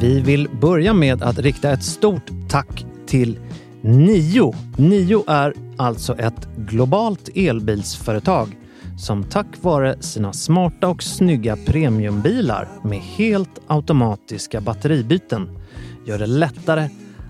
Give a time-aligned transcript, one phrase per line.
[0.00, 3.38] Vi vill börja med att rikta ett stort tack till
[3.80, 4.54] Nio.
[4.76, 8.58] Nio är alltså ett globalt elbilsföretag
[8.98, 15.58] som tack vare sina smarta och snygga premiumbilar med helt automatiska batteribyten
[16.06, 16.88] gör det lättare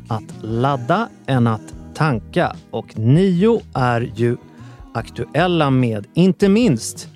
[0.09, 2.57] att ladda än att tanka.
[2.71, 4.37] Och Nio är ju
[4.95, 7.09] aktuella med inte minst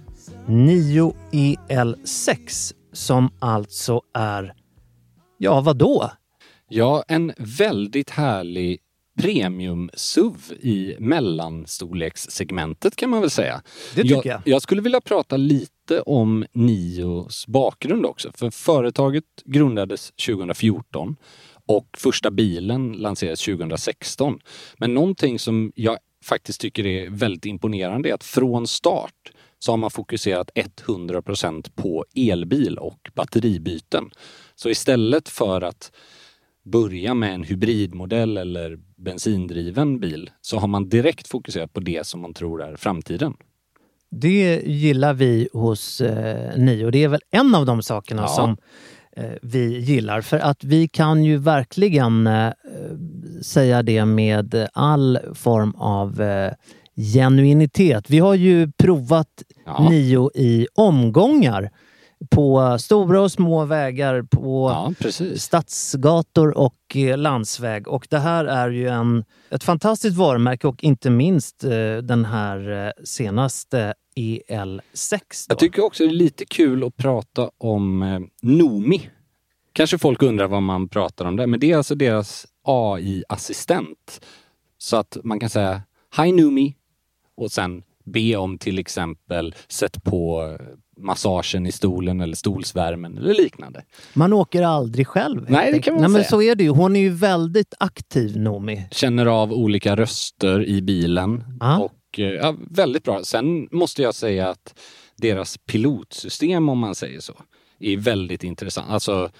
[0.46, 4.54] Nio EL6 som alltså är,
[5.44, 6.10] ja vadå?
[6.68, 8.80] Ja, en väldigt härlig
[9.18, 13.62] premium-SUV i mellanstorlekssegmentet kan man väl säga.
[13.94, 14.40] Det tycker jag.
[14.44, 18.32] Jag skulle vilja prata lite om Nios bakgrund också.
[18.34, 21.16] För företaget grundades 2014
[21.66, 24.38] och första bilen lanserades 2016.
[24.78, 29.76] Men någonting som jag faktiskt tycker är väldigt imponerande är att från start så har
[29.76, 34.10] man fokuserat 100% på elbil och batteribyten.
[34.56, 35.92] Så istället för att
[36.64, 42.20] börja med en hybridmodell eller bensindriven bil så har man direkt fokuserat på det som
[42.20, 43.34] man tror är framtiden.
[44.10, 46.90] Det gillar vi hos eh, Nio.
[46.90, 48.28] Det är väl en av de sakerna Ja.
[48.28, 48.56] som
[49.16, 50.20] eh, vi gillar.
[50.20, 52.52] För att vi kan ju verkligen eh,
[53.42, 56.52] säga det med all form av eh,
[56.96, 58.10] genuinitet.
[58.10, 59.28] Vi har ju provat
[59.66, 59.88] Ja.
[59.90, 61.70] Nio i omgångar
[62.30, 65.42] på stora och små vägar, på Ja, precis.
[65.42, 67.88] stadsgator och eh, landsväg.
[67.88, 72.86] Och det här är ju en, ett fantastiskt varumärke och inte minst eh, den här
[72.86, 75.20] eh, senaste EL6.
[75.48, 75.52] Då.
[75.52, 79.10] Jag tycker också det är lite kul att prata om Nomi.
[79.72, 84.20] Kanske folk undrar vad man pratar om där, men det är alltså deras AI-assistent.
[84.78, 85.82] Så att man kan säga
[86.16, 86.74] Hi Nomi
[87.36, 90.56] och sen be om till exempel sätt på
[91.04, 93.84] massagen i stolen eller stolsvärmen eller liknande.
[94.14, 95.46] Man åker aldrig själv.
[95.48, 96.30] Nej, det kan man Nej, men säga.
[96.30, 96.70] så är det ju.
[96.70, 98.86] Hon är ju väldigt aktiv, Nomi.
[98.90, 101.78] Känner av olika röster i bilen Ja.
[101.78, 103.20] och eh, ja, väldigt bra.
[103.24, 104.80] Sen måste jag säga att
[105.16, 107.34] deras pilotsystem, om man säger så,
[107.80, 108.90] är väldigt intressant.
[108.90, 109.30] Alltså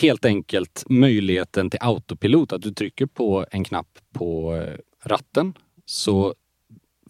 [0.00, 4.74] helt enkelt möjligheten till autopilot, att du trycker på en knapp på eh,
[5.04, 6.34] ratten så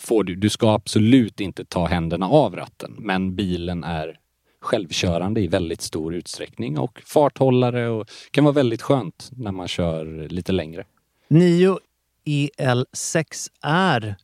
[0.01, 4.19] får du, du ska absolut inte ta händerna av ratten, men bilen är
[4.61, 10.29] självkörande i väldigt stor utsträckning och farthållare och kan vara väldigt skönt när man kör
[10.29, 10.85] lite längre.
[11.29, 11.79] 9
[12.25, 14.17] EL6 är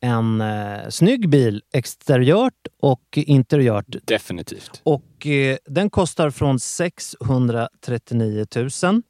[0.00, 3.96] en eh, snygg bil exteriört och interiört.
[4.04, 4.80] Definitivt.
[4.82, 9.02] Och eh, den kostar från 639 000.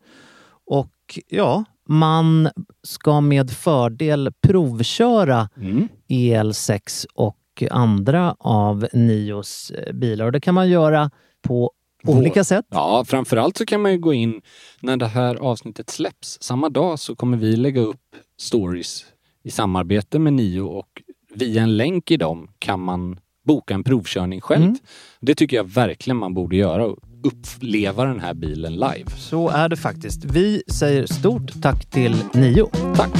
[0.64, 2.48] Och ja, man
[2.82, 5.88] ska med fördel provköra Mm.
[6.08, 7.36] EL6 och
[7.70, 10.24] andra av Nios eh, bilar.
[10.26, 11.10] Och det kan man göra
[11.42, 11.72] på
[12.06, 12.64] olika sätt.
[12.68, 14.40] Ja, framförallt så kan man ju gå in
[14.80, 16.38] när det här avsnittet släpps.
[16.42, 19.04] Samma dag så kommer vi lägga upp stories
[19.42, 21.02] i samarbete med Nio och
[21.34, 24.64] via en länk i dem kan man boka en provkörning själv.
[24.64, 24.78] Mm.
[25.20, 26.84] Det tycker jag verkligen man borde göra
[27.22, 29.10] uppleva den här bilen live.
[29.16, 30.24] Så är det faktiskt.
[30.24, 32.66] Vi säger stort tack till Nio.
[32.96, 33.10] Tack!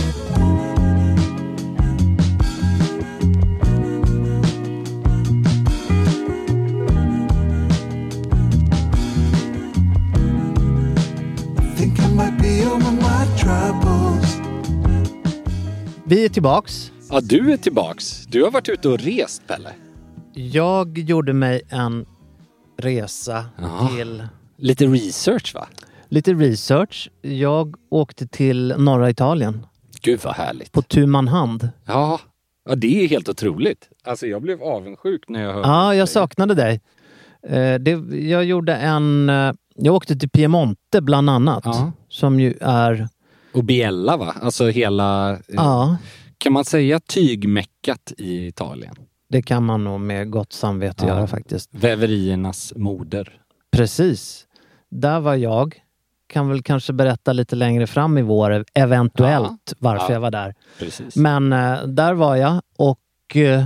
[16.04, 16.92] Vi är tillbaks.
[17.10, 18.26] Ja, du är tillbaks.
[18.26, 19.70] Du har varit ute och rest, Pelle.
[20.34, 22.06] Jag gjorde mig en
[22.80, 23.90] resa Ja.
[23.96, 24.24] till
[24.56, 25.66] Lite research, va?
[26.08, 27.10] lite research.
[27.22, 29.66] Jag åkte till norra Italien
[30.02, 30.72] Gud vad härligt.
[30.72, 31.68] på tu man hand.
[31.86, 32.20] Ja.
[32.68, 33.88] ja, det är helt otroligt.
[34.04, 36.80] Alltså jag blev avundsjuk när jag hörde Ja, jag saknade dig.
[37.48, 37.90] Eh, det,
[38.28, 39.28] jag gjorde en...
[39.30, 41.62] eh, Jag åkte till Piemonte bland annat.
[41.64, 41.92] Ja.
[42.08, 43.08] Som ju är...
[43.54, 44.34] Och Biella, va?
[44.42, 45.30] Alltså hela...
[45.32, 45.96] eh, Ja,
[46.38, 48.94] Kan man säga tygmeckat i Italien?
[49.30, 51.08] Det kan man nog med gott samvete Ja.
[51.14, 51.68] göra faktiskt.
[51.72, 53.40] Väveriernas moder.
[53.70, 54.46] Precis.
[54.88, 55.82] Där var jag.
[56.26, 60.12] Kan väl kanske berätta lite längre fram i vår eventuellt varför Ja.
[60.12, 60.54] jag var där.
[60.78, 61.16] Precis.
[61.16, 63.64] Men eh, där var jag och eh,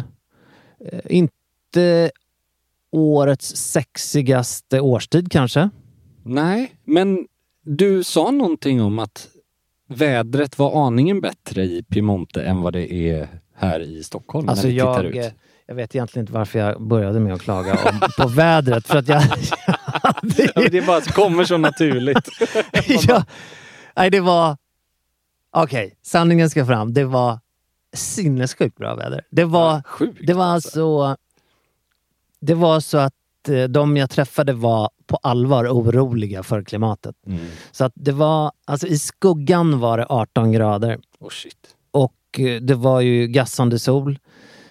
[1.05, 2.11] inte
[2.91, 5.71] årets sexigaste årstid kanske.
[6.23, 7.27] Nej, men
[7.63, 9.29] du sa någonting om att
[9.89, 14.73] vädret var aningen bättre i Piemonte än vad det är här i Stockholm Alltså när
[14.75, 15.33] vi tittar jag, eh, ut.
[15.67, 18.87] Jag vet egentligen inte varför jag började med att klaga om, på vädret.
[18.87, 19.23] För att jag...
[20.37, 22.29] Ja, men det bara kommer så naturligt.
[23.09, 23.25] ja,
[23.97, 24.57] nej, det var...
[25.51, 26.95] Okej, sanningen ska fram.
[26.95, 27.39] Det var
[27.93, 29.25] sinnessjukt bra väder.
[29.31, 30.27] Det var, Sjukt.
[30.27, 31.17] det var alltså...
[32.41, 33.15] Det var så att
[33.49, 37.17] eh, de jag träffade var på allvar oroliga för klimatet.
[37.27, 37.47] Mm.
[37.73, 41.31] Så att det var, alltså i skuggan var det 18 grader Oh,
[41.91, 44.19] och eh, det var ju gassande sol.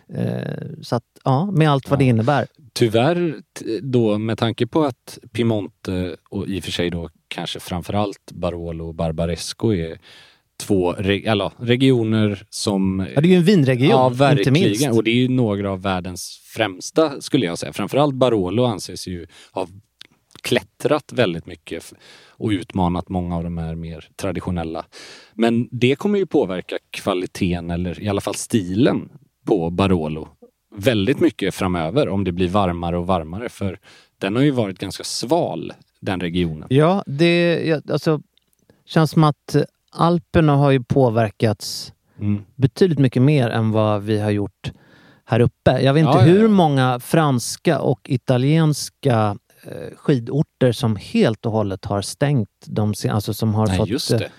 [0.09, 2.09] Eh, så att, ja, med allt vad det Ja.
[2.09, 2.47] innebär.
[2.73, 3.35] Tyvärr
[3.81, 8.87] då med tanke på att Piemonte och i och för sig då kanske framförallt Barolo
[8.87, 9.99] och Barbaresco är
[10.59, 14.53] två re- eller, regioner som Ja, det är ju en vinregion, Ja, inte verkligen.
[14.53, 14.91] minst.
[14.91, 17.73] Och det är ju några av världens främsta skulle jag säga.
[17.73, 19.67] Framförallt Barolo anses ju ha
[20.41, 21.93] klättrat väldigt mycket
[22.27, 24.85] och utmanat många av de här mer traditionella.
[25.33, 29.09] Men det kommer ju påverka kvaliteten eller i alla fall stilen
[29.43, 30.27] på Barolo
[30.75, 33.49] väldigt mycket framöver om det blir varmare och varmare.
[33.49, 33.79] För
[34.17, 36.67] den har ju varit ganska sval, den regionen.
[36.69, 38.21] Ja, det alltså,
[38.85, 39.55] känns som att
[39.91, 42.43] Alperna har ju påverkats Mm.
[42.55, 44.71] betydligt mycket mer än vad vi har gjort
[45.25, 45.79] här uppe.
[45.81, 46.47] Jag vet inte Ja, hur ja.
[46.47, 53.53] många franska och italienska eh, skidorter som helt och hållet har stängt, de, alltså som
[53.55, 54.29] har Nej, fått, just eh, det.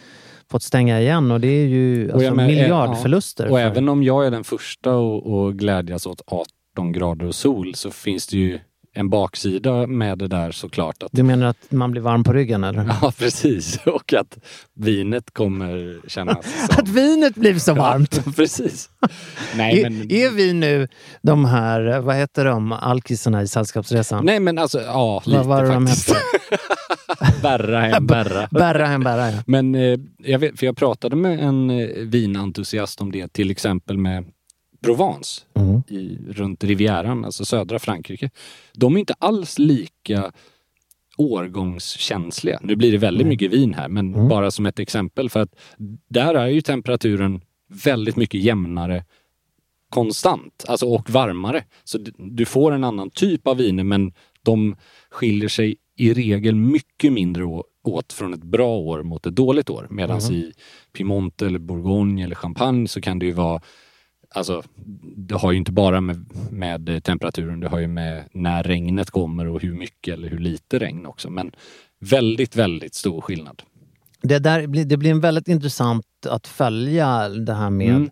[0.55, 3.45] Fått stänga igen och det är ju alltså, men- eh, miljardförluster.
[3.45, 7.75] Och för- även om jag är den första att glädjas åt 18 grader och sol
[7.75, 8.59] så finns det ju
[8.97, 11.03] en baksida med det där såklart.
[11.03, 12.85] Att, Du menar att man blir varm på ryggen eller?
[13.03, 13.79] ja, precis.
[13.87, 14.39] Och att
[14.75, 18.23] vinet kommer kännas Att vinet blir så varmt!
[18.27, 18.91] Ja, precis.
[19.57, 20.89] Nej, är, men, är vi nu
[21.23, 24.25] de här, vad heter de, alkisarna i Sällskapsresan?
[24.27, 26.09] nej, men alltså, ja, lite vad var de faktiskt.
[26.09, 26.21] hette?
[27.43, 28.49] Berra hem, berra.
[28.51, 29.39] Berra hem berra, ja.
[29.47, 33.99] Men eh, jag, vet, för jag pratade med en eh, vinentusiast om det, till exempel
[33.99, 34.25] med
[34.85, 35.83] Provence Mm.
[35.89, 38.31] i, runt Rivieran, alltså södra Frankrike.
[38.75, 40.33] De är inte alls lika
[41.17, 42.61] årgångskänsliga.
[42.63, 44.29] Nu blir det väldigt mycket vin här, men Mm.
[44.29, 45.55] bara som ett exempel för att
[46.09, 47.41] där är ju temperaturen
[47.85, 49.05] väldigt mycket jämnare
[49.91, 51.65] konstant, alltså och varmare.
[51.85, 54.13] Så du får en annan typ av viner, men
[54.43, 54.77] de
[55.11, 57.45] skiljer sig i regel mycket mindre
[57.85, 59.87] åt från ett bra år mot ett dåligt år.
[59.91, 60.53] Medan i
[60.93, 63.63] Piemonte eller Bourgogne eller Champagne så kan det ju vara
[64.37, 64.63] Alltså,
[65.17, 69.47] det har ju inte bara med, med temperaturen, det har ju med när regnet kommer
[69.47, 71.31] och hur mycket eller hur lite regn också.
[71.31, 71.51] Men
[71.99, 73.63] väldigt, väldigt stor skillnad.
[74.23, 78.11] Det, där, det blir en väldigt intressant att följa det här med Mm.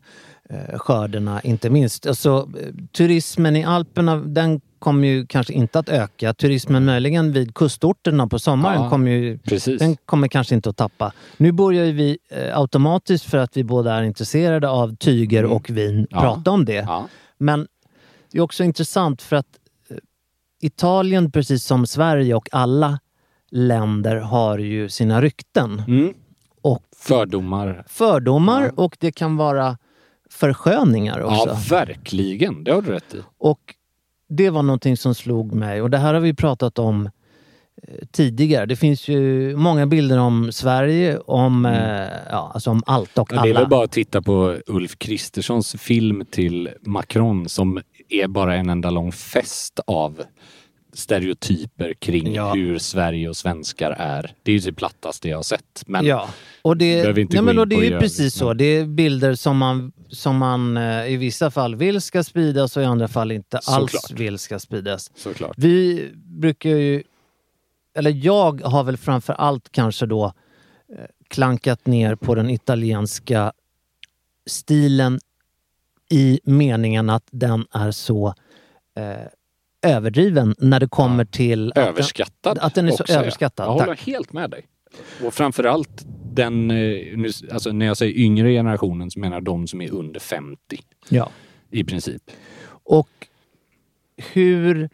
[0.50, 2.06] eh, skördarna, inte minst.
[2.06, 2.50] Alltså,
[2.92, 6.34] turismen i Alperna, den kommer ju kanske inte att öka.
[6.34, 9.78] Turismen möjligen vid kustorterna på sommaren Ja, kommer ju Precis.
[9.78, 11.12] Den kommer kanske inte att tappa.
[11.36, 15.52] Nu börjar ju vi eh, automatiskt, för att vi båda är intresserade av tyger Mm.
[15.56, 16.20] och vin, Ja.
[16.20, 16.74] prata om det.
[16.74, 17.08] Ja.
[17.38, 17.66] Men
[18.32, 19.46] det är också intressant för att
[19.90, 19.96] eh,
[20.60, 22.98] Italien, precis som Sverige och alla
[23.50, 26.14] länder, har ju sina rykten Mm.
[26.62, 27.84] och Fördomar.
[27.88, 29.78] fördomar och det kan vara
[30.30, 31.48] försköningar också.
[31.48, 32.64] Ja, verkligen.
[32.64, 33.18] Det har du rätt i.
[33.38, 33.58] Och
[34.36, 37.06] det var någonting som slog mig och det här har vi pratat om
[37.82, 38.66] eh, tidigare.
[38.66, 43.38] Det finns ju många bilder om Sverige, om, eh, ja, alltså om allt och Mm.
[43.38, 43.60] Ja, det är alla.
[43.60, 48.90] väl bara att titta på Ulf Kristerssons film till Macron som är bara en enda
[48.90, 50.22] lång fest av
[50.92, 52.54] stereotyper kring Ja.
[52.54, 54.34] hur Sverige och svenskar är.
[54.42, 55.82] Det är ju det plattaste jag har sett.
[55.86, 56.28] Men ja,
[56.62, 58.52] och det, nej, men och det är ju precis så.
[58.54, 62.82] Det är bilder som man, som man eh, i vissa fall vill ska spridas och
[62.82, 64.20] i andra fall inte alls Såklart.
[64.20, 65.10] vill ska spridas.
[65.14, 65.54] såklart.
[65.56, 67.02] Vi brukar ju,
[67.94, 73.52] eller jag har väl framför allt kanske då eh, klankat ner på den italienska
[74.46, 75.20] stilen
[76.10, 78.34] i meningen att den är så
[78.96, 79.26] eh,
[79.82, 81.68] överdriven när det kommer till...
[81.68, 82.58] att den- Överskattad.
[82.58, 83.66] Att den är så också, överskattad.
[83.66, 84.06] Jag håller Tack.
[84.06, 84.66] helt med dig.
[85.24, 89.80] Och framförallt den, eh, alltså när jag säger yngre generationen så menar jag de som
[89.80, 90.58] är under 50
[91.08, 91.30] Ja.
[91.70, 92.22] i princip.
[92.84, 93.08] Och
[94.32, 94.90] hur...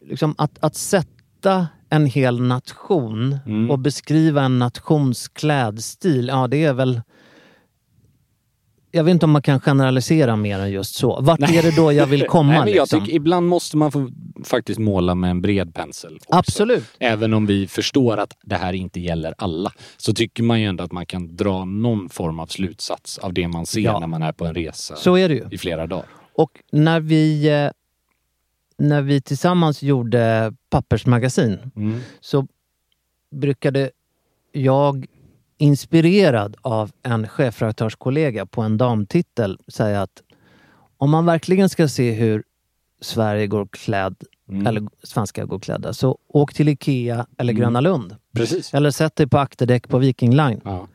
[0.00, 3.70] Liksom att, att sätta en hel nation Mm.
[3.70, 7.00] och beskriva en nations klädstil, ja det är väl...
[8.90, 11.20] Jag vet inte om man kan generalisera mer än just så.
[11.20, 12.52] Vart är det då jag vill komma?
[12.52, 13.00] Nej, men jag liksom?
[13.00, 14.08] tycker ibland måste man få
[14.44, 16.16] faktiskt måla med en bred pensel.
[16.16, 16.28] också.
[16.38, 16.84] Absolut.
[16.98, 20.84] Även om vi förstår att det här inte gäller alla, så tycker man ju ändå
[20.84, 23.98] att man kan dra någon form av slutsats av det man ser Ja.
[24.00, 25.44] när man är på en resa Så är det ju.
[25.50, 26.06] i flera dagar.
[26.34, 27.70] Och när vi, eh,
[28.78, 32.00] när vi tillsammans gjorde pappersmagasin Mm.
[32.20, 32.46] så
[33.30, 33.90] brukade
[34.52, 35.06] jag,
[35.58, 40.22] inspirerad av en chefredaktörskollega på en damtitel, säga att
[40.96, 42.42] om man verkligen ska se hur
[43.00, 44.16] Sverige går klädd,
[44.50, 44.66] Mm.
[44.66, 47.60] eller svenskar går klädda, så åk till Ikea eller Mm.
[47.62, 48.16] Gröna Lund.
[48.36, 48.74] Precis.
[48.74, 50.60] Eller sätt dig på akterdäck på Viking Line.
[50.64, 50.88] Ja.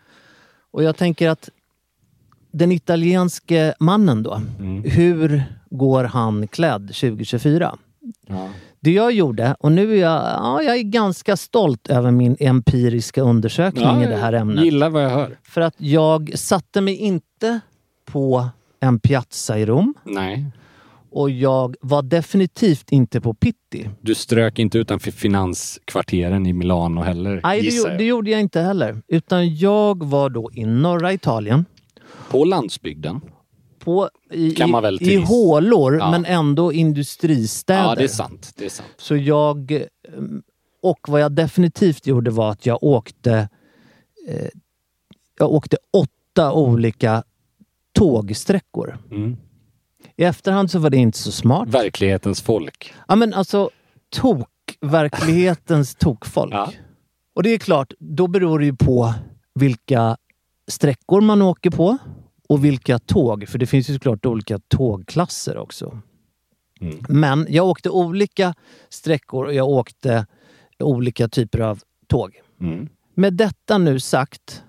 [0.71, 1.49] Och jag tänker att
[2.51, 4.83] den italienske mannen då, Mm.
[4.83, 7.77] hur går han klädd 2024?
[8.27, 8.49] Ja.
[8.83, 13.21] Det jag gjorde, och nu är jag, ja, jag är ganska stolt över min empiriska
[13.21, 14.65] undersökning i det här ämnet.
[14.65, 15.37] Gillar vad jag hör.
[15.43, 17.59] För att jag satte mig inte
[18.05, 18.47] på
[18.79, 20.45] en piazza i Rom Nej.
[21.11, 23.89] och jag var definitivt inte på Pitti.
[24.01, 27.97] Du strök inte utanför finanskvarteren i Milano heller, Nej, det, jag.
[27.97, 29.01] det gjorde jag inte heller.
[29.07, 31.65] Utan jag var då i norra Italien.
[32.29, 33.21] På landsbygden.
[33.83, 34.55] På, i,
[35.01, 36.11] i, hålor, Ja.
[36.11, 37.83] men ändå industristäder.
[37.83, 38.53] Ja, det är sant.
[38.57, 38.89] Det är sant.
[38.97, 39.71] Så jag...
[39.71, 39.81] eh,
[40.81, 43.49] Och vad jag definitivt gjorde var att jag åkte...
[44.27, 44.47] Eh,
[45.39, 47.23] jag åkte åtta olika
[47.93, 48.97] tågsträckor.
[49.11, 49.37] Mm.
[50.15, 51.69] I efterhand så var det inte så smart.
[51.69, 52.93] Verklighetens folk.
[53.07, 53.69] Ja men alltså,
[54.15, 54.49] tok,
[54.81, 56.53] verklighetens tokfolk.
[56.53, 56.71] Ja.
[57.35, 59.13] Och det är klart, då beror det ju på
[59.55, 60.17] vilka
[60.67, 61.97] sträckor man åker på
[62.49, 63.47] och vilka tåg.
[63.47, 65.99] För det finns ju såklart olika tågklasser också.
[66.81, 66.97] Mm.
[67.09, 68.53] Men jag åkte olika
[68.89, 70.25] sträckor och jag åkte
[70.79, 72.41] olika typer av tåg.
[72.61, 72.89] Mm.
[73.15, 74.63] Med detta nu sagt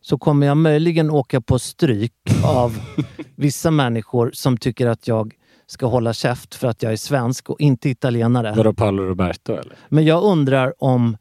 [0.00, 2.12] så kommer jag möjligen åka på stryk
[2.44, 2.78] av
[3.36, 5.34] vissa människor som tycker att jag
[5.66, 8.54] ska hålla käft för att jag är svensk och inte italienare.
[8.56, 9.76] Vadå Paolo Roberto eller?
[9.88, 11.16] Men jag undrar om...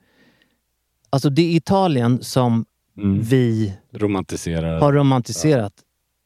[1.09, 2.65] Alltså det Italien som
[2.99, 3.21] Mm.
[3.21, 4.79] vi Romantiserar.
[4.79, 5.73] har romantiserat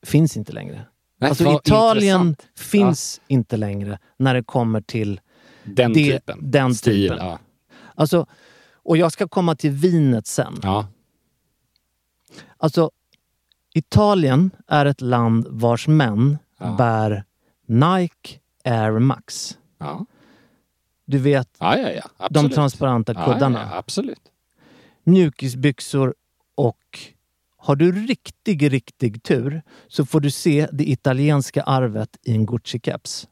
[0.04, 0.86] finns inte längre.
[1.18, 2.60] Nej, Alltså Italien intressant.
[2.60, 5.22] finns inte längre när det kommer till...
[5.64, 6.52] Den det- typen.
[6.52, 7.10] den Stil.
[7.10, 7.26] typen.
[7.28, 7.40] Ja.
[7.96, 8.26] Alltså,
[8.74, 10.60] och jag ska komma till vinet sen.
[10.64, 10.88] ja.
[12.58, 12.92] Alltså,
[13.74, 16.76] Italien är ett land vars män Ja.
[16.78, 17.24] bär
[17.66, 19.58] Nike Air Max.
[19.78, 20.06] Ja.
[21.06, 21.90] Du vet, Ja, ja,
[22.20, 22.28] ja.
[22.30, 23.60] de transparenta ja, kuddarna.
[23.60, 24.22] Ja, ja, absolut.
[25.04, 26.16] Mjukisbyxor
[26.56, 27.00] och
[27.64, 33.28] har du riktig, riktig tur så får du se det italienska arvet i en Gucci-keps.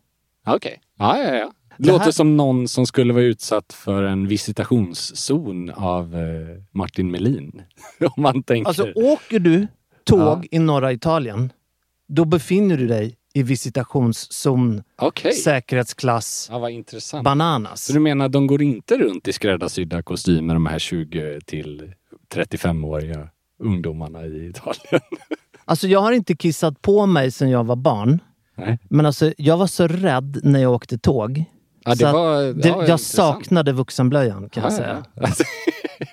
[0.48, 0.82] Okej.
[0.98, 1.52] Ja, ja, ja.
[1.78, 6.62] Det Det låter här- som någon som skulle vara utsatt för en visitationszon av eh,
[6.72, 7.62] Martin Melin.
[8.16, 8.68] Om man tänker...
[8.68, 9.68] Alltså åker du
[10.04, 11.52] tåg i norra Italien,
[12.08, 15.34] då befinner du dig i visitationszon, Okej.
[15.34, 17.86] säkerhetsklass, Ja, bananas.
[17.86, 21.94] Så du menar de går inte runt i skräddarsydda kostymer, de här 20 till
[22.34, 23.30] 35-åriga
[23.60, 25.02] ungdomarna i Italien?
[25.66, 28.20] Alltså jag har inte kissat på mig sedan jag var barn.
[28.58, 28.80] Nej.
[28.90, 31.44] Men alltså jag var så rädd när jag åkte tåg.
[31.86, 33.00] Ja, det var, det, ja, jag intressant.
[33.38, 35.04] saknade vuxenblöjan kan jag Ja, säga.
[35.16, 35.22] ja.
[35.28, 35.44] Alltså,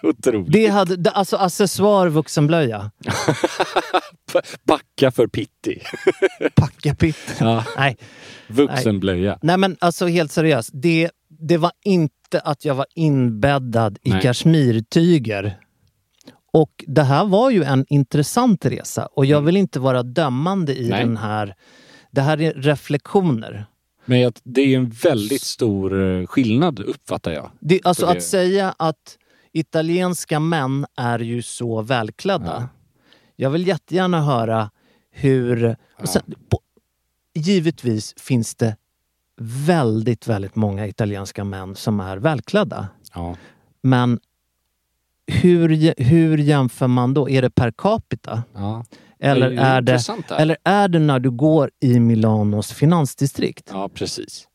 [0.03, 0.53] Otroligt.
[0.53, 2.91] Det hade, alltså accessoar vuxenblöja.
[4.67, 5.83] Backa för pitti.
[6.55, 7.37] Packa pitt.
[7.41, 7.65] Ja.
[7.77, 7.97] Nej.
[8.49, 9.39] Vuxenblöja.
[9.43, 10.71] Nej men alltså helt seriöst.
[10.73, 14.23] Det, det var inte att jag var inbäddad i Nej.
[14.23, 15.59] kashmirtyger.
[16.57, 19.47] Och det här var ju en intressant resa och jag Mm.
[19.47, 21.05] vill inte vara dömande i Nej.
[21.05, 21.55] den här.
[22.11, 23.67] Det här är reflektioner.
[24.05, 27.51] Men det är en väldigt stor eh, skillnad uppfattar jag.
[27.61, 29.19] Det, alltså Så det- att säga att
[29.53, 32.57] italienska män är ju så välklädda.
[32.61, 32.69] Ja.
[33.37, 34.71] Jag vill jättegärna höra
[35.11, 35.77] hur...
[36.01, 36.59] Och sen, på,
[37.35, 38.77] givetvis finns det
[39.67, 42.89] väldigt, väldigt många italienska män som är välklädda.
[43.15, 43.37] Ja.
[43.83, 44.19] Men
[45.27, 47.31] hur, hur jämför man då?
[47.31, 48.43] Är det per capita?
[48.55, 48.85] ja.
[49.21, 50.41] Eller ju är, det, intressant här.
[50.41, 53.71] eller är det när du går i Milanos finansdistrikt?
[53.73, 54.49] Ja, precis.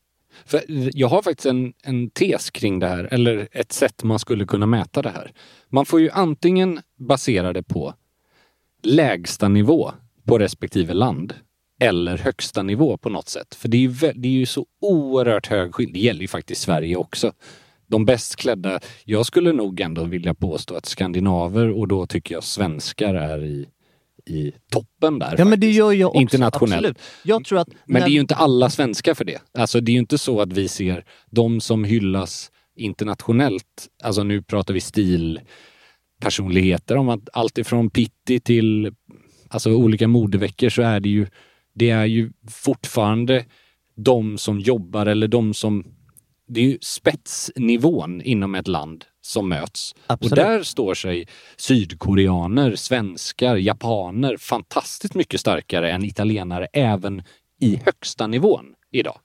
[0.44, 4.46] För jag har faktiskt en, en tes kring det här, eller ett sätt man skulle
[4.46, 5.32] kunna mäta det här.
[5.68, 7.94] Man får ju antingen basera det på
[8.82, 9.92] lägsta nivå
[10.24, 11.34] på respektive land
[11.80, 13.54] eller högsta nivå på något sätt.
[13.54, 15.94] För det är ju, det är ju så oerhört hög skillnad.
[15.94, 17.32] Det gäller ju faktiskt Sverige också.
[17.92, 22.44] De bäst klädda, jag skulle nog ändå vilja påstå att skandinaver och då tycker jag
[22.44, 23.66] svenskar är i,
[24.26, 25.34] i toppen där.
[25.38, 26.20] Ja, men det gör jag också.
[26.20, 26.86] Internationellt.
[26.86, 26.98] Absolut.
[27.24, 27.68] Jag tror att...
[27.84, 29.38] Men det är ju inte alla svenskar för det.
[29.58, 34.42] Alltså det är ju inte så att vi ser de som hyllas internationellt, alltså nu
[34.42, 38.94] pratar vi stilpersonligheter, om att allt ifrån Pitti till
[39.48, 41.26] alltså olika modeveckor så är det ju,
[41.74, 43.44] det är ju fortfarande
[43.96, 45.84] de som jobbar eller de som,
[46.54, 49.94] det är ju spetsnivån inom ett land som möts.
[50.06, 50.32] Absolut.
[50.32, 57.22] Och där står sig sydkoreaner, svenskar, japaner fantastiskt mycket starkare än italienare även
[57.60, 59.18] i högsta nivån idag.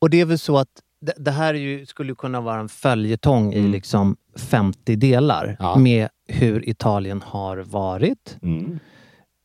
[0.00, 0.68] Och det är väl så att
[1.00, 3.72] det, det här är ju, skulle kunna vara en följetong i Mm.
[3.72, 5.78] liksom 50 delar Ja.
[5.78, 8.36] med hur Italien har varit.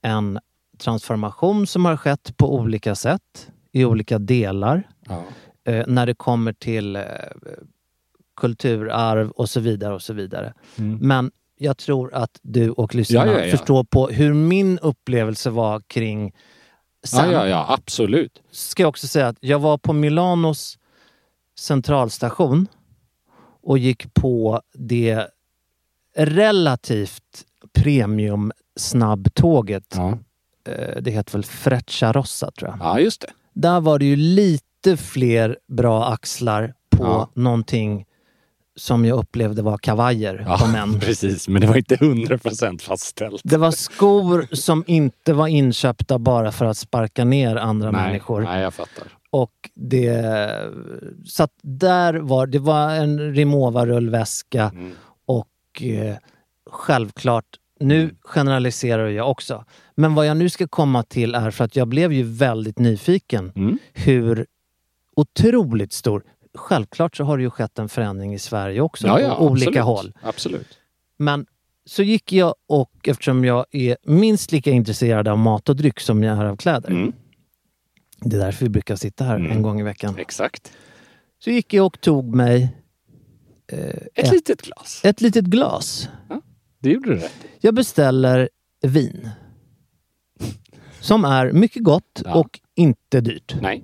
[0.02, 0.40] En
[0.78, 4.88] transformation som har skett på olika sätt i olika delar.
[5.10, 5.24] Ja.
[5.66, 7.04] Eh, när det kommer till eh,
[8.38, 10.54] kulturarv och så vidare och så vidare.
[10.78, 10.98] Mm.
[11.02, 13.58] Men jag tror att du och lyssnarna Ja, ja, ja.
[13.58, 16.34] förstår på hur min upplevelse var kring
[17.04, 17.32] sen.
[17.32, 18.42] ja, ja, absolut.
[18.52, 20.78] ska jag också säga att jag var på Milanos
[21.60, 22.68] centralstation
[23.64, 25.28] och gick på det
[26.18, 29.96] relativt premium snabbtåget.
[29.98, 32.80] Eh, Det heter väl Frecciarossa tror jag.
[32.80, 33.28] ja just det.
[33.54, 34.64] Där var det ju lite
[34.98, 37.30] fler bra axlar på Ja.
[37.34, 38.06] någonting
[38.78, 41.00] som jag upplevde var kavajer på Ja, män.
[41.00, 41.48] precis.
[41.48, 43.42] Men det var inte 100% fastställt.
[43.44, 48.42] Det var skor som inte var inköpta bara för att sparka ner andra nej, människor.
[48.42, 49.04] nej, jag fattar.
[49.30, 50.50] Och det...
[51.26, 54.92] Så att där var det var en Rimowa-rullväska Mm.
[55.26, 56.16] och eh,
[56.72, 57.46] självklart,
[57.80, 59.66] nu generaliserar jag också.
[59.96, 63.52] Men vad jag nu ska komma till är för att jag blev ju väldigt nyfiken
[63.56, 63.78] Mm.
[63.94, 64.46] hur
[65.16, 66.24] otroligt stor...
[66.58, 69.68] Självklart så har det ju skett en förändring i Sverige också Ja, ja, på olika
[69.70, 69.86] absolut.
[69.86, 70.14] håll.
[70.22, 70.78] Absolut.
[71.18, 71.46] Men
[71.86, 76.24] så gick jag och eftersom jag är minst lika intresserad av mat och dryck som
[76.24, 76.90] jag är av kläder.
[76.90, 77.14] Mm.
[78.22, 79.52] Det är därför vi brukar sitta här Mm.
[79.52, 80.16] en gång i veckan.
[80.18, 80.72] Exakt.
[81.40, 82.76] Så gick jag och tog mig
[83.68, 85.02] Ett Ett- litet glas.
[85.04, 86.10] ett litet glas.
[86.80, 87.34] Det gjorde du rätt.
[87.60, 88.50] Jag beställer
[88.82, 89.30] vin.
[91.00, 92.36] Som är mycket gott Ja.
[92.36, 93.56] och inte dyrt.
[93.62, 93.84] Nej.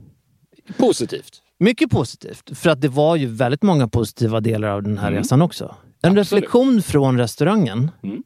[0.78, 1.42] Positivt.
[1.60, 2.58] Mycket positivt.
[2.58, 5.18] För att det var ju väldigt många positiva delar av den här Mm.
[5.20, 5.76] resan också.
[6.04, 6.18] En Absolut.
[6.32, 8.24] reflektion från restaurangen Mm.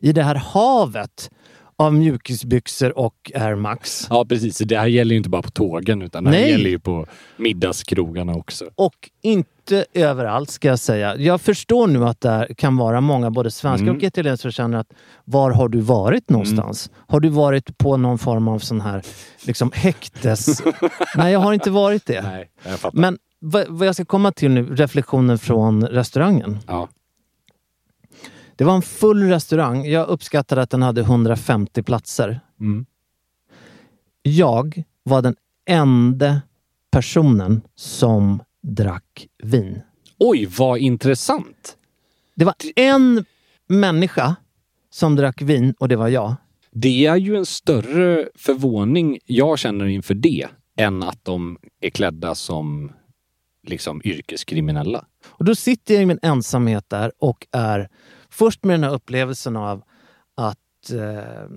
[0.00, 1.30] i det här havet
[1.80, 4.06] av mjukisbyxor och Air Max.
[4.10, 4.58] Ja, precis.
[4.58, 6.50] Det här gäller ju inte bara på tågen utan det här Nej.
[6.50, 8.64] gäller ju på middagskrogarna också.
[8.74, 11.16] Och inte överallt ska jag säga.
[11.16, 13.96] Jag förstår nu att det kan vara många, både svenskar Mm.
[13.96, 14.92] och italienare, som känner att
[15.24, 16.90] var har du varit någonstans?
[17.08, 19.02] Har du varit på någon form av sån här
[19.46, 20.62] liksom häktes...
[21.16, 22.22] Nej, jag har inte varit det.
[22.22, 22.98] Nej, jag fattar.
[22.98, 26.58] Men vad, vad jag ska komma till nu, reflektionen från restaurangen.
[26.66, 26.88] Ja.
[28.60, 29.86] Det var en full restaurang.
[29.86, 32.40] Jag uppskattade att den hade 150 platser.
[32.60, 32.86] Mm.
[34.22, 36.42] Jag var den enda
[36.90, 39.82] personen som drack vin.
[40.18, 41.76] Oj, vad intressant!
[42.34, 43.24] Det var en
[43.66, 44.36] människa
[44.90, 46.34] som drack vin och det var jag.
[46.70, 50.46] Det är ju en större förvåning jag känner inför det
[50.76, 52.92] än att de är klädda som
[53.66, 55.04] liksom yrkeskriminella.
[55.26, 57.88] Och då sitter jag i min ensamhet där och är
[58.30, 59.82] först med den här upplevelsen av
[60.34, 61.48] att eh,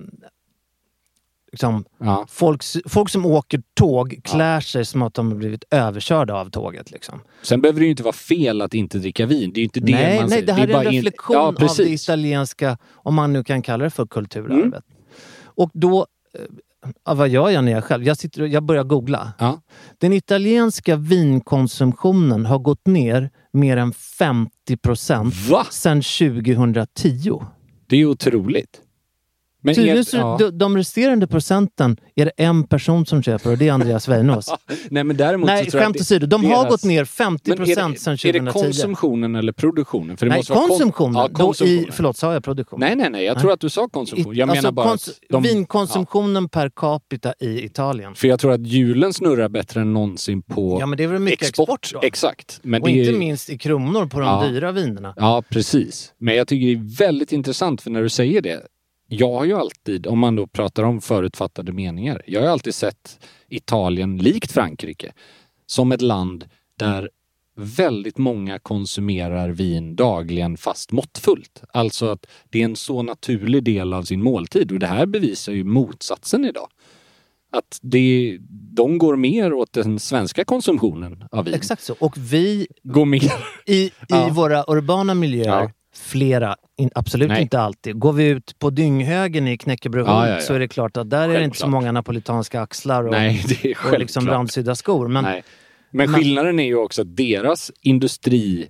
[1.52, 2.26] liksom, Ja.
[2.28, 6.90] folk, folk som åker tåg klär sig som att de har blivit överkörda av tåget.
[6.90, 7.20] Liksom.
[7.42, 9.52] Sen behöver det ju inte vara fel att inte dricka vin.
[9.54, 11.40] Det är inte det nej, man nej, det här är, bara en in- reflektion ja,
[11.42, 14.64] av det italienska, om man nu kan kalla det för kulturarvet.
[14.64, 14.82] Mm.
[15.44, 16.40] Och då, eh,
[17.04, 18.04] ja, vad gör jag när jag själv?
[18.04, 19.32] Jag, sitter, och- jag börjar googla.
[19.38, 19.60] Ja.
[19.98, 25.66] Den italienska vinkonsumtionen har gått ner mer än 50 procent Va?
[25.70, 27.42] sedan 2010.
[27.86, 28.80] Det är otroligt.
[29.64, 30.36] Men Tydligen är- så, ja.
[30.40, 34.54] de, de resterande procenten är det en person som köper och det är Andreas Weinås.
[34.90, 36.26] Nej, men däremot Nej, så tror skämt åsido.
[36.26, 38.32] De har deras- gått ner 50 Men är procent sedan är 2010.
[38.32, 40.16] det konsumtionen eller produktionen?
[40.16, 41.14] För det Nej, måste vara kon-.
[41.14, 41.88] Ja, Då konsumtionen.
[41.88, 42.80] I, förlåt, sa jag produktion?
[42.80, 43.24] Nej, nej, nej.
[43.24, 44.34] Jag tror att du sa konsumtion.
[44.34, 48.10] Jag I- alltså, menar bara kons- de, Vinkonsumtionen per capita i Italien.
[48.10, 51.08] ja, För jag tror att julen snurrar bättre än någonsin på Ja, men det är
[51.08, 52.00] väl mycket export, då?
[52.02, 52.60] Exakt.
[52.62, 54.46] Men och är, inte minst i kronor på de Ja.
[54.48, 55.14] dyra vinerna.
[55.16, 56.12] Ja, precis.
[56.18, 58.60] Men jag tycker det är väldigt intressant för när du säger det.
[59.18, 63.18] Jag har ju alltid, om man då pratar om förutfattade meningar, jag har alltid sett
[63.48, 65.12] Italien, likt Frankrike,
[65.66, 66.44] som ett land
[66.78, 67.10] där
[67.56, 71.62] väldigt många konsumerar vin dagligen fast måttfullt.
[71.72, 75.52] Alltså att det är en så naturlig del av sin måltid och det här bevisar
[75.52, 76.68] ju motsatsen idag.
[77.52, 81.54] Att det, de går mer åt den svenska konsumtionen av vin.
[81.54, 81.94] Exakt så.
[81.98, 83.32] Och vi Går mer...
[83.66, 84.28] i, i Ja.
[84.32, 85.70] våra urbana miljöer, Ja.
[85.94, 87.42] Flera, in, absolut Nej.
[87.42, 87.98] inte alltid.
[87.98, 90.40] Går vi ut på Dynghögen i Knäckebrehult Ja, ja, ja.
[90.40, 91.82] så är det klart att där är det inte så Självklart.
[91.82, 93.98] många napolitanska axlar och, Nej, och självklart.
[93.98, 95.08] liksom randsydda skor.
[95.08, 95.42] Men Nej.
[95.90, 98.68] Men Men- skillnaden är ju också att deras industri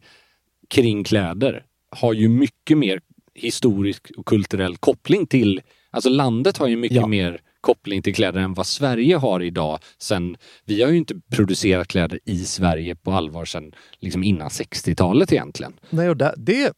[0.70, 3.00] kring kläder har ju mycket mer
[3.34, 5.60] historisk och kulturell koppling till,
[5.90, 7.06] alltså landet har ju mycket Ja.
[7.06, 9.78] mer koppling till kläder än vad Sverige har idag.
[9.98, 15.32] Sen, vi har ju inte producerat kläder i Sverige på allvar sedan liksom innan 60-talet
[15.32, 15.72] egentligen.
[15.90, 16.72] Nej, och där, det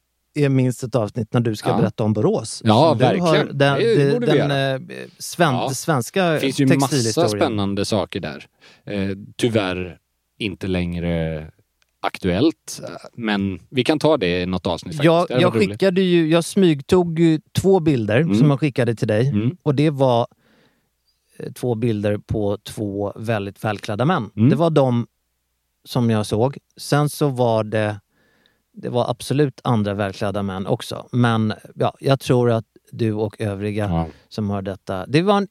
[0.45, 1.77] är minst ett avsnitt när du ska Ja.
[1.77, 2.63] berätta om Borås.
[2.65, 3.27] Ja, du verkligen.
[3.27, 4.75] Har den, Det borde den göra.
[4.75, 4.81] eh,
[5.19, 5.71] sven, Ja.
[5.71, 8.47] svenska Det finns ju massa spännande saker där.
[8.85, 9.99] Eh, tyvärr
[10.39, 11.47] inte längre
[12.01, 15.05] aktuellt, eh, men vi kan ta det i något avsnitt faktiskt.
[15.05, 18.35] Jag, jag skickade ju, jag smygtog ju två bilder Mm.
[18.39, 19.29] som jag skickade till dig.
[19.29, 19.57] Mm.
[19.63, 20.27] Och det var
[21.39, 24.31] eh, två bilder på två väldigt välklädda män.
[24.37, 24.51] Mm.
[24.51, 25.07] Det var de
[25.85, 26.59] som jag såg.
[26.77, 28.01] Sen så var det,
[28.77, 31.09] det var absolut andra välklädda män också.
[31.13, 34.07] Men ja, jag tror att du och övriga Ja.
[34.29, 35.49] som hör detta, det var en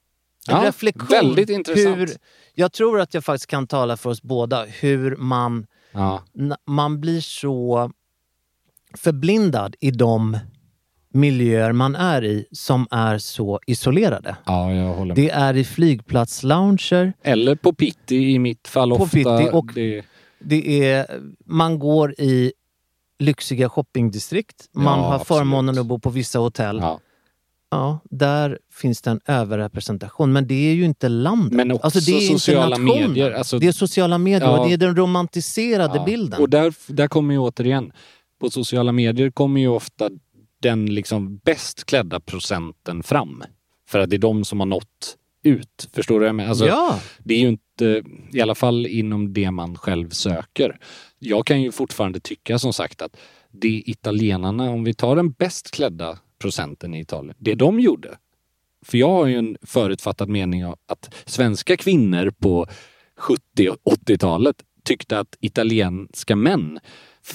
[0.47, 1.07] Ja, reflektion.
[1.09, 1.97] väldigt intressant.
[1.97, 2.09] Hur,
[2.53, 6.23] jag tror att jag faktiskt kan tala för oss båda hur man Ja.
[6.67, 7.91] man blir så
[8.97, 10.38] förblindad i de
[11.13, 14.35] miljöer man är i som är så isolerade.
[14.45, 15.23] ja, jag håller med.
[15.25, 19.15] Det är i flygplatslounger, Eller på Pitti i mitt fall På ofta.
[19.17, 20.03] Pitti och- det,
[20.39, 21.05] det är,
[21.45, 22.53] man går i
[23.19, 25.28] lyxiga shoppingdistrikt, man Ja, har absolut.
[25.28, 26.78] förmånen att bo på vissa hotell.
[26.82, 26.99] Ja.
[27.71, 27.99] ja.
[28.10, 31.54] där finns det en överrepresentation, men det är ju inte landet.
[31.54, 33.32] Men också alltså, det är sociala medier.
[33.32, 34.60] Alltså, Det är sociala medier Ja.
[34.60, 36.41] och det är den romantiserade bilden.
[36.41, 37.91] Och där, där kommer ju återigen,
[38.41, 40.10] på sociala medier kommer ju ofta
[40.62, 43.43] den liksom bäst klädda procenten fram.
[43.89, 45.89] För att det är de som har nått ut.
[45.93, 46.49] Förstår du vad jag menar?
[46.49, 48.03] Alltså, ja, Det är ju inte,
[48.34, 50.79] i alla fall inom det man själv söker.
[51.19, 53.17] Jag kan ju fortfarande tycka som sagt att
[53.51, 58.17] det italienarna, om vi tar den bäst klädda procenten i Italien, det de gjorde.
[58.86, 62.67] För jag har ju en förutfattad mening av att svenska kvinnor på
[63.17, 66.79] 70 och 80-talet tyckte att italienska män,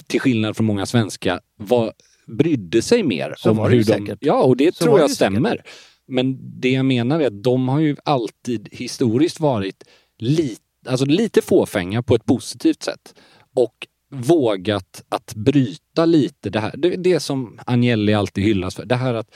[0.07, 1.93] till skillnad från många svenska, var,
[2.27, 3.85] brydde sig mer Så om hur de...
[3.85, 4.19] säkert.
[4.21, 5.67] Ja, och det Så tror jag ju säkert.
[6.11, 9.85] Men det jag menar är att de har ju alltid historiskt varit
[10.19, 13.15] lite, alltså lite fåfänga på ett positivt sätt.
[13.57, 16.75] Och vågat att bryta lite det här.
[16.77, 18.85] Det, det som Agnelli alltid hyllas för.
[18.85, 19.35] Det här att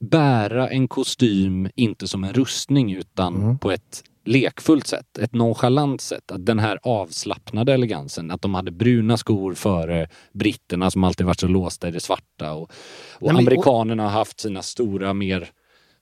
[0.00, 3.58] bära en kostym inte som en rustning utan Mm.
[3.58, 6.30] på ett lekfullt sätt, ett nonchalant sätt.
[6.30, 11.40] Att den här avslappnade elegansen, att de hade bruna skor före britterna som alltid varit
[11.40, 12.70] så låsta i det svarta och,
[13.12, 15.50] och Nej, amerikanerna har haft sina stora mer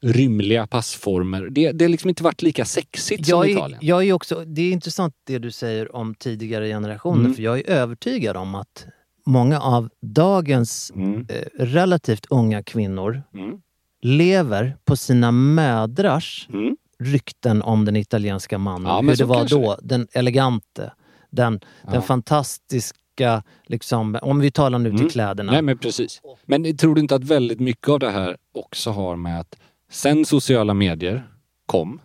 [0.02, 1.48] rymliga passformer.
[1.50, 3.80] Det, det har liksom inte varit lika sexigt som jag är, Italien.
[3.82, 7.34] jag är också, det är intressant det du säger om tidigare generationer, Mm.
[7.34, 8.86] för jag är övertygad om att
[9.26, 11.26] många av dagens Mm.
[11.28, 13.60] eh, relativt unga kvinnor Mm.
[14.02, 16.76] lever på sina mödrars Mm.
[16.98, 18.86] rykten om den italienska mannen.
[18.88, 20.92] Ja, Hur det var då, den elegante,
[21.30, 22.00] den, den Ja.
[22.02, 25.10] fantastiska, liksom, om vi talar nu till Mm.
[25.10, 25.52] kläderna.
[25.52, 26.20] Nej men precis.
[26.46, 29.56] Men tror du inte att väldigt mycket av det här också har med att
[29.90, 31.28] sen sociala medier
[31.66, 32.00] kom,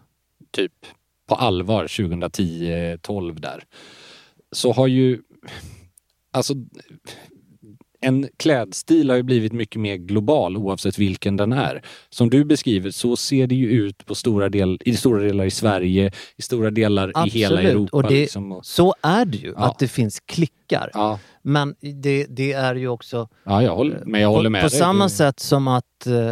[0.52, 0.74] typ
[1.28, 3.63] på allvar 2010-12 där,
[4.52, 5.20] så har ju
[6.32, 6.54] alltså
[8.04, 11.82] en klädstil har ju blivit mycket mer global oavsett vilken den är.
[12.10, 15.52] Som du beskriver så ser det ju ut på stora del, i stora delar i
[15.52, 17.72] Sverige, i stora delar i hela Absolut.
[17.72, 17.98] Europa.
[17.98, 19.65] Och det, liksom, Så är det ju, Ja.
[19.65, 20.89] att det finns klickar.
[20.94, 24.65] ja, Men det, det är ju också ja, jag håller, men jag håller med på,
[24.70, 26.32] på samma sätt som att eh,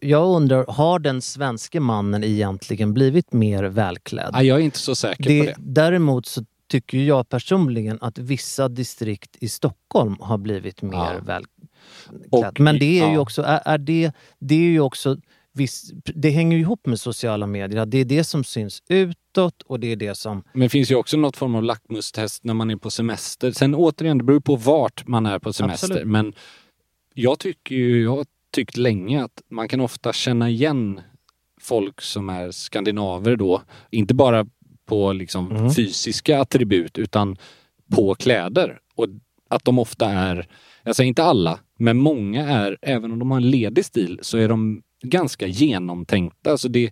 [0.00, 4.30] jag undrar, har den svenske mannen egentligen blivit mer välklädd?
[4.32, 5.54] Ja, jag är inte så säker på Det, det.
[5.58, 11.20] däremot så tycker jag personligen att vissa distrikt i Stockholm har blivit mer Ja.
[11.24, 11.68] välklädd.
[12.30, 13.20] Och- Men det är ju ja.
[13.20, 15.16] också, är, är det, det är ju också
[15.52, 17.86] viss, det hänger ju ihop med sociala medier.
[17.86, 20.42] Det är det som syns utåt och det är det som...
[20.52, 23.52] Men det finns ju också något form av lackmustest när man är på semester.
[23.52, 25.86] Sen återigen, det beror på vart man är på semester.
[25.86, 26.06] Absolut.
[26.08, 26.32] Men
[27.14, 31.00] jag tycker ju, jag tyckt länge att man kan ofta känna igen
[31.60, 33.62] folk som är skandinaver då.
[33.90, 34.46] Inte bara
[34.86, 35.70] på liksom Mm.
[35.70, 37.36] fysiska attribut utan
[37.94, 38.78] på kläder.
[38.94, 39.06] Och
[39.48, 40.46] att de ofta är,
[40.82, 44.38] jag säger inte alla, men många är, även om de har en ledig stil, så
[44.38, 46.50] är de ganska genomtänkta.
[46.50, 46.90] Alltså det,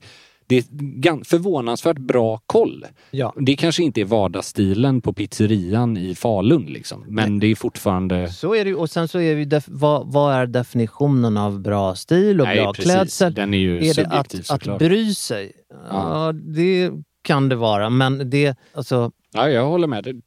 [0.49, 2.87] det är förvånansvärt bra koll.
[3.11, 3.35] Ja.
[3.37, 8.33] Det kanske inte är vardagsstilen på pizzerian i Falun liksom, men det är fortfarande...
[8.33, 8.75] Så är det.
[8.75, 12.47] Och sen så är det ju def- vad, vad är definitionen av bra stil och
[12.47, 12.93] Nej, bra precis.
[12.93, 13.35] klädsel?
[13.35, 14.67] Den är ju är det att, såklart.
[14.75, 15.53] att bry sig?
[15.91, 16.91] Ja, det
[17.23, 17.91] kan det vara.
[17.91, 20.23] Men det, alltså, Ja, jag håller med.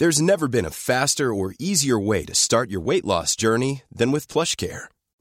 [0.00, 4.12] There's never been a faster or easier way to start your weight loss journey than
[4.12, 4.88] with PlushCare.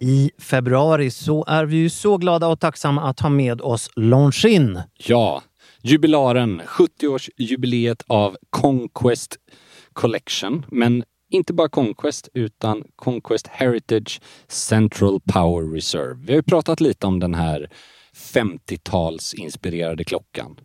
[0.00, 4.78] I februari så är vi ju så glada och tacksamma att ha med oss Longines.
[4.96, 5.42] Ja,
[5.82, 9.36] jubilaren, 70-årsjubileet av Conquest
[9.92, 10.66] Collection.
[10.68, 16.16] Men inte bara Conquest utan Conquest Heritage Central Power Reserve.
[16.26, 17.70] Vi har ju pratat lite om den här
[18.34, 20.56] 50-talsinspirerade klockan.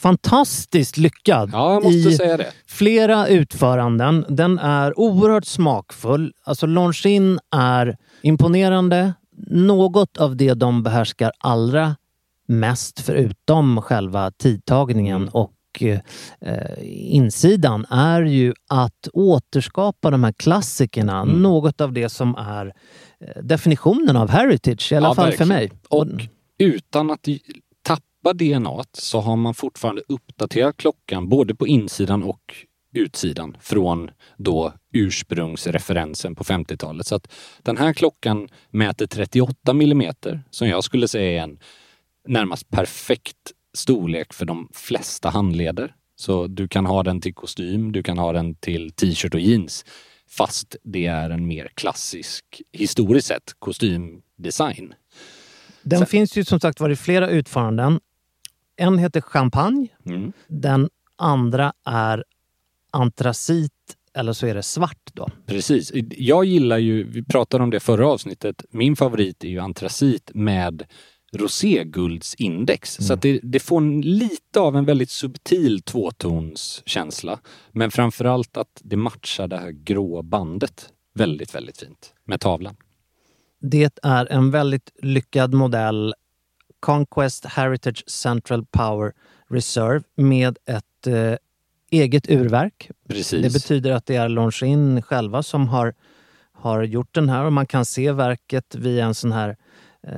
[0.00, 2.52] Fantastiskt lyckad Ja, jag måste i säga det.
[2.66, 4.24] flera utföranden.
[4.28, 6.32] Den är oerhört smakfull.
[6.44, 9.14] Alltså Longines är imponerande.
[9.50, 11.96] Något av det de behärskar allra
[12.48, 16.00] mest förutom själva tidtagningen och eh,
[16.86, 21.20] insidan är ju att återskapa de här klassikerna.
[21.20, 21.42] Mm.
[21.42, 22.66] Något av det som är
[23.20, 25.48] eh, definitionen av heritage, i alla Ja, fall för verkligen.
[25.48, 25.72] mig.
[25.88, 26.06] Och
[26.58, 27.28] utan att
[28.22, 32.54] tappa DNA så har man fortfarande uppdaterat klockan både på insidan och
[32.94, 37.06] utsidan från då ursprungsreferensen på 50-talet.
[37.06, 41.58] Så att den här klockan mäter 38 millimeter som jag skulle säga är en
[42.28, 45.94] närmast perfekt storlek för de flesta handleder.
[46.16, 49.84] Så du kan ha den till kostym, du kan ha den till t-shirt och jeans.
[50.28, 54.94] Fast det är en mer klassisk, historiskt sett, kostymdesign.
[55.82, 58.00] Den Sen- finns ju som sagt var i flera utföranden.
[58.80, 59.88] En heter champagne.
[60.06, 60.32] Mm.
[60.48, 62.24] Den andra är
[62.90, 63.72] antracit
[64.14, 65.28] eller så är det svart då.
[65.46, 65.92] Precis.
[66.10, 70.84] Jag gillar ju, vi pratade om det förra avsnittet, min favorit är ju antracit med
[71.32, 72.94] roséguldsindex.
[73.00, 77.40] Så att det, det får en, lite av en väldigt subtil tvåtonskänsla.
[77.72, 82.76] Men framförallt att det matchar det här grå bandet väldigt, väldigt fint med tavlan.
[83.60, 86.14] Det är en väldigt lyckad modell.
[86.80, 89.12] Conquest Heritage Central Power
[89.48, 91.36] Reserve med ett eh,
[91.90, 92.90] eget urverk.
[93.08, 93.42] Precis.
[93.42, 95.94] Det betyder att det är Longines själva som har,
[96.52, 99.56] har gjort den här och man kan se verket via en sån här
[100.06, 100.12] eh,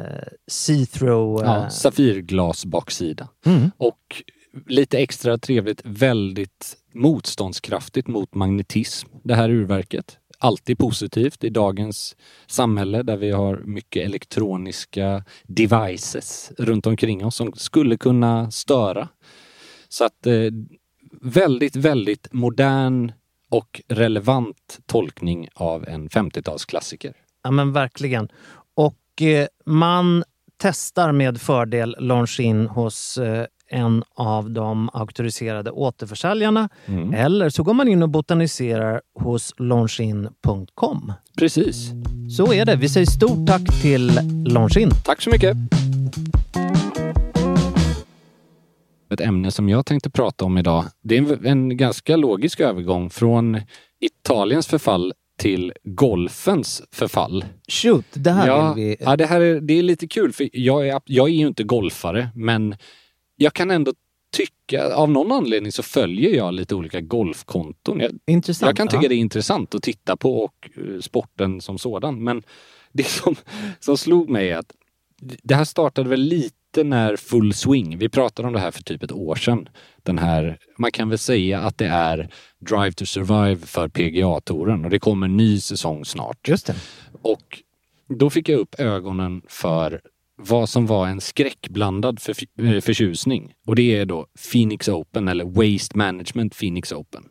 [0.50, 1.44] see-through...
[1.44, 3.28] Ja, Eh, safirglas baksida.
[3.46, 3.70] Mm.
[3.76, 4.22] Och
[4.66, 10.18] lite extra trevligt, väldigt motståndskraftigt mot magnetism, det här urverket.
[10.42, 17.52] Alltid positivt i dagens samhälle där vi har mycket elektroniska devices runt omkring oss som
[17.52, 19.08] skulle kunna störa.
[19.88, 20.34] Så att eh,
[21.20, 23.12] väldigt, väldigt modern
[23.48, 27.12] och relevant tolkning av en 50-talsklassiker.
[27.42, 28.28] Ja men verkligen.
[28.74, 30.24] Och eh, man
[30.56, 36.68] testar med fördel Longines hos eh, en av de auktoriserade återförsäljarna.
[36.86, 37.14] Mm.
[37.14, 41.12] Eller så går man in och botaniserar hos longin.com.
[41.38, 41.90] Precis.
[42.36, 42.76] Så är det.
[42.76, 44.10] Vi säger stort tack till
[44.46, 44.90] Longin.
[45.04, 45.56] Tack så mycket!
[49.12, 53.10] Ett ämne som jag tänkte prata om idag, det är en, en ganska logisk övergång
[53.10, 53.60] från
[54.00, 57.44] Italiens förfall till golfens förfall.
[57.68, 58.96] Shoot, det här ja, vill vi...
[59.00, 61.64] ja, det här är, det är lite kul för jag är, jag är ju inte
[61.64, 62.74] golfare men
[63.36, 63.92] jag kan ändå
[64.32, 68.00] tycka, av någon anledning så följer jag lite olika golfkonton.
[68.00, 68.68] Jag, Intressant.
[68.68, 69.08] jag kan tycka ja.
[69.08, 72.24] det är intressant att titta på och eh, sporten som sådan.
[72.24, 72.42] Men
[72.92, 73.36] det som,
[73.80, 74.72] som slog mig är att
[75.20, 79.02] det här startade väl lite när Full Swing, vi pratade om det här för typ
[79.02, 79.68] ett år sedan.
[80.02, 84.90] Den här, man kan väl säga att det är Drive to Survive för PGA-touren och
[84.90, 86.48] det kommer en ny säsong snart.
[86.48, 86.74] Just det.
[87.22, 87.62] Och
[88.08, 90.00] då fick jag upp ögonen för
[90.48, 93.52] vad som var en skräckblandad för, eh, förtjusning.
[93.66, 97.24] Och det är då Phoenix Open eller Waste Management Phoenix Open.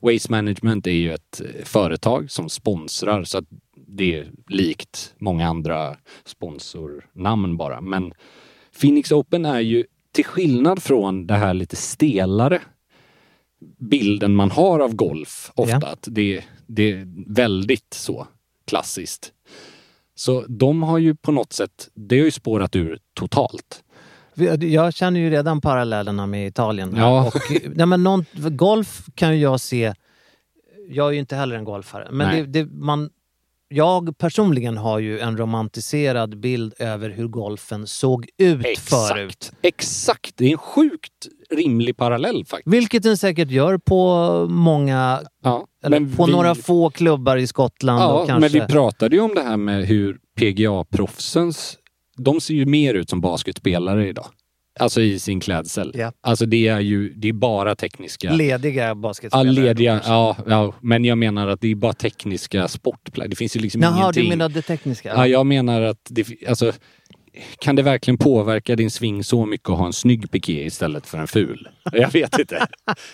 [0.00, 3.44] Waste Management är ju ett eh, företag som sponsrar så att
[3.86, 7.80] det är likt många andra sponsornamn bara.
[7.80, 8.12] Men
[8.80, 12.62] Phoenix Open är ju till skillnad från det här lite stelare
[13.78, 15.86] bilden man har av golf ofta, Ja.
[15.88, 18.26] att det, det är väldigt så
[18.66, 19.32] klassiskt.
[20.18, 23.84] Så de har ju på något sätt, det har ju spårat ur totalt.
[24.60, 26.94] Jag känner ju redan parallellerna med Italien.
[26.96, 27.26] Ja.
[27.26, 27.40] Och,
[27.74, 29.94] nej, men någon, golf kan ju jag se...
[30.88, 32.08] Jag är ju inte heller en golfare.
[32.10, 33.10] Men det, det, man,
[33.68, 39.52] jag personligen har ju en romantiserad bild över hur golfen såg ut förut.
[39.62, 40.36] Exakt!
[40.36, 42.74] Det är en sjukt rimlig parallell faktiskt.
[42.74, 48.00] Vilket den säkert gör på många, Ja, eller på vi- några få klubbar i Skottland.
[48.02, 51.76] Ja, kanske, men vi pratade ju om det här med hur PGA-proffsens,
[52.16, 54.26] de ser ju mer ut som basketspelare idag.
[54.80, 55.92] Alltså i sin klädsel.
[55.94, 56.12] Ja.
[56.20, 58.32] Alltså det är ju, det är bara tekniska...
[58.32, 59.52] lediga Ja, basketspelare.
[59.52, 63.30] lediga, ja, ja, men jag menar att det är bara tekniska sportplagg.
[63.30, 64.22] Det finns ju liksom Jaha, ingenting.
[64.24, 65.12] du menar det tekniska?
[65.16, 66.72] Ja, jag menar att det, alltså,
[67.58, 71.18] kan det verkligen påverka din sving så mycket att ha en snygg piké istället för
[71.18, 71.68] en ful?
[71.92, 72.66] Jag vet inte.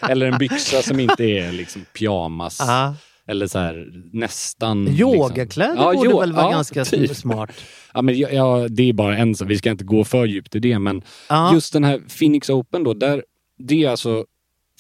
[0.09, 2.57] Eller en byxa som inte är liksom pyjamas.
[2.61, 2.95] Ja.
[3.27, 4.89] Eller så här nästan...
[4.89, 5.85] Yogakläder liksom.
[5.85, 7.17] Ja, borde jo- väl vara ja, ganska typ.
[7.17, 7.51] smart?
[7.95, 9.51] Ja, men ja, ja, det är bara en sak.
[9.51, 11.55] Vi ska inte gå för djupt i det, men Ja.
[11.55, 13.25] just den här Phoenix Open då, där,
[13.59, 14.25] det är alltså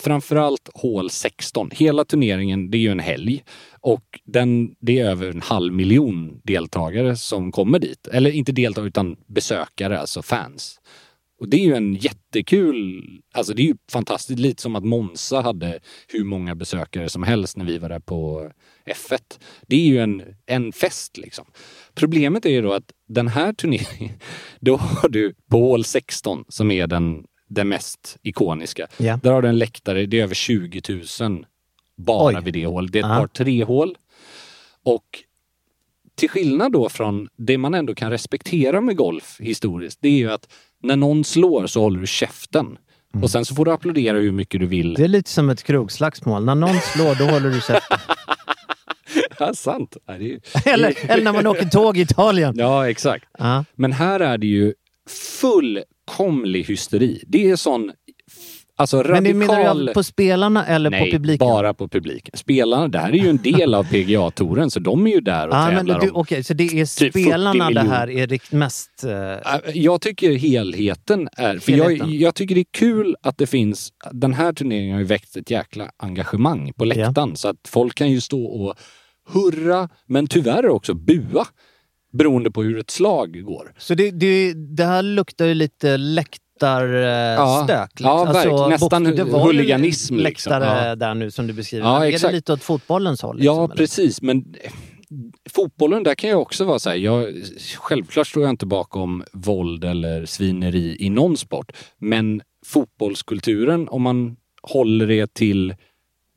[0.00, 1.70] framförallt hål 16.
[1.72, 3.44] Hela turneringen, det är ju en helg
[3.80, 8.06] och den, det är över en halv miljon deltagare som kommer dit.
[8.06, 10.80] Eller inte deltagare utan besökare, alltså fans.
[11.40, 15.40] Och det är ju en jättekul, alltså det är ju fantastiskt, lite som att Monza
[15.40, 18.50] hade hur många besökare som helst när vi var där på
[18.86, 19.40] F1.
[19.66, 21.44] Det är ju en, en fest liksom.
[21.94, 24.18] Problemet är ju då att den här turneringen,
[24.60, 28.86] då har du på hål 16 som är den, den mest ikoniska.
[28.96, 29.18] Ja.
[29.22, 30.82] Där har du en läktare, det är över 20
[31.20, 31.46] 000
[31.96, 32.44] bara Oj.
[32.44, 32.92] vid det hålet.
[32.92, 33.20] Det är ett Aha.
[33.20, 33.96] par tre hål.
[34.84, 35.04] Och
[36.14, 40.32] till skillnad då från det man ändå kan respektera med golf historiskt, det är ju
[40.32, 40.48] att
[40.82, 42.78] när någon slår så håller du käften.
[43.22, 44.94] Och sen så får du applådera hur mycket du vill.
[44.94, 46.44] Det är lite som ett krogslagsmål.
[46.44, 47.98] När någon slår, då håller du käften.
[49.38, 49.96] Ja, sant.
[50.06, 50.40] Ja, det ju...
[50.64, 52.54] eller, eller när man åker tåg i Italien.
[52.58, 53.24] Ja, exakt.
[53.38, 53.64] Ja.
[53.74, 54.74] Men här är det ju
[55.10, 57.24] fullkomlig hysteri.
[57.26, 57.92] Det är sån
[58.76, 59.24] alltså Men radikal...
[59.24, 61.46] det menar du på spelarna eller Nej, på publiken?
[61.46, 62.36] bara på publiken.
[62.36, 65.54] Spelarna, det här är ju en del av PGA-touren så de är ju där och
[65.54, 66.16] men tävlar du, om...
[66.16, 69.04] Okej, så det är typ 40 spelarna det här är rikt mest...
[69.04, 71.58] Äh, Jag tycker helheten är...
[71.58, 72.18] För jag, Helheten.
[72.18, 73.92] jag tycker det är kul att det finns...
[74.12, 78.10] Den här turneringen har ju väckt ett jäkla engagemang på läktaren så att folk kan
[78.10, 78.74] ju stå och
[79.28, 81.46] hurra, men tyvärr också bua.
[82.18, 83.72] Beroende på hur ett slag går.
[83.78, 87.90] Så det, det, det här luktar ju lite läktarstök.
[88.00, 88.70] Ja, verkligen.
[88.70, 90.50] Nästan bok- det var huliganism, liksom.
[90.52, 90.96] Läktare Ja.
[90.96, 91.86] där nu som du beskriver.
[91.86, 92.30] Ja, är exakt.
[92.32, 93.36] det lite åt fotbollens håll?
[93.40, 93.74] Ja, liksom, eller?
[93.76, 94.22] precis.
[94.22, 94.72] Men eh,
[95.50, 96.96] fotbollen, där kan jag också vara så här.
[96.96, 97.34] Jag,
[97.78, 101.72] självklart står jag inte bakom våld eller svineri i någon sport.
[101.98, 105.74] Men fotbollskulturen, om man håller det till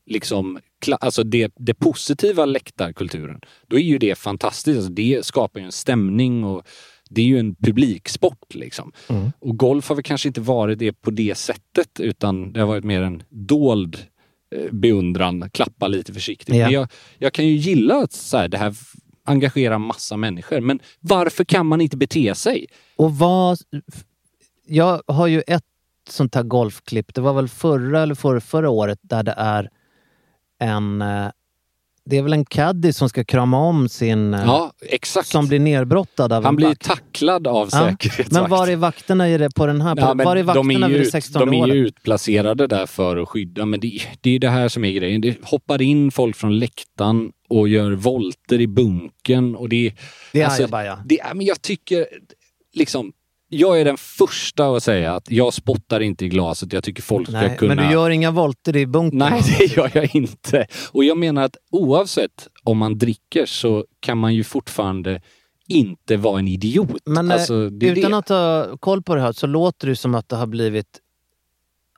[0.05, 0.59] liksom
[0.99, 4.78] Alltså det, det positiva läktarkulturen, då är ju det fantastiskt.
[4.78, 6.67] Alltså det skapar ju en stämning och
[7.09, 8.91] det är ju en publiksport liksom.
[9.09, 9.32] Mm.
[9.39, 12.84] Och golf har väl kanske inte varit det på det sättet utan det har varit
[12.84, 13.97] mer en dold
[14.55, 16.55] eh, beundran, klappa lite försiktigt.
[16.55, 16.71] Ja.
[16.71, 18.75] Jag, jag kan ju gilla att så här, det här
[19.25, 20.61] engagerar massa människor.
[20.61, 22.67] Men varför kan man inte bete sig?
[22.95, 23.57] Och vad...
[24.69, 25.63] Jag har ju ett
[26.09, 29.69] sånt här golfklipp, det var väl förra eller förra, förra året, där det är
[30.60, 31.01] en...
[31.01, 31.28] eh,
[32.05, 34.34] Det är väl en caddy som ska krama om sin...
[34.34, 35.28] eh, Ja, exakt.
[35.28, 36.82] Som blir nerbrottad av Han blir vakt.
[36.86, 38.32] tacklad av Ja, säkerhetsvakt.
[38.32, 39.95] Men var är vakterna i det, på den här?
[39.97, 42.68] Ja, var är de vakterna är vid ju, det ut- 16 de är ju utplacerade
[42.68, 45.22] där för att skydda, men det, det är det här som är grejen.
[45.22, 49.93] Det hoppar in folk från läktaren och gör volter i bunken och det...
[50.34, 50.99] Det är alltså, ajabaja.
[51.05, 52.08] det är, men jag tycker
[52.74, 53.12] liksom...
[53.50, 56.74] Jag är den första att säga att jag spottar inte i glaset.
[56.74, 57.76] Jag tycker folk ska Nej, kunna...
[57.76, 59.20] men du gör inga volter i bunkern?
[59.20, 60.68] Nej, det gör jag inte.
[60.91, 65.22] Och jag menar att oavsett om man dricker så kan man ju fortfarande
[65.68, 67.02] inte vara en idiot.
[67.06, 68.18] Men eh, alltså, utan det.
[68.18, 71.00] att ha koll på det här så låter det som att det har blivit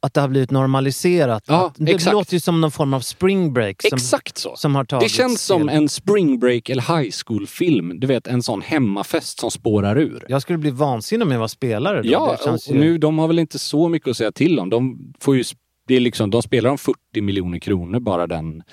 [0.01, 1.43] att det har blivit normaliserat.
[1.47, 2.13] Ja, det exakt.
[2.13, 4.55] låter ju som någon form av spring break som, Exakt så.
[4.55, 5.77] som har Det känns som till.
[5.77, 7.99] en spring break eller high school-film.
[7.99, 10.25] Du vet, en sån hemmafest som spårar ur.
[10.29, 12.09] Jag skulle bli vansinnig om jag var spelare då.
[12.09, 12.79] Ja, och ju...
[12.79, 14.69] nu, de har väl inte så mycket att säga till om.
[14.69, 15.43] De, får ju,
[15.87, 18.63] det är liksom, de spelar om 40 miljoner kronor bara den,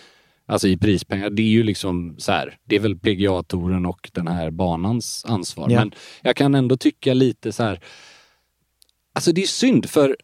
[0.48, 1.30] alltså i prispengar.
[1.30, 5.70] Det är ju liksom så här, det är väl PGA-touren och den här banans ansvar.
[5.70, 5.78] Ja.
[5.78, 7.80] Men jag kan ändå tycka lite så här,
[9.12, 10.16] alltså det är synd för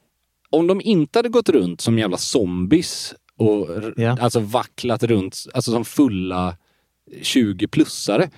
[0.52, 4.18] om de inte hade gått runt som jävla zombies och Ja.
[4.20, 6.56] alltså vacklat runt, alltså som fulla
[7.22, 8.30] 20-plussare.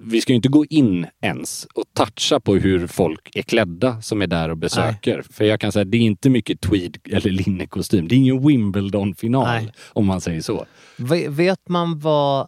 [0.00, 4.22] Vi ska ju inte gå in ens och toucha på hur folk är klädda som
[4.22, 5.22] är där och besöker.
[5.30, 8.08] För jag kan säga, det är inte mycket tweed eller linnekostym.
[8.08, 9.72] Det är ingen Wimbledon-final Nej.
[9.88, 10.66] om man säger så.
[10.96, 12.46] Ve- Vet man vad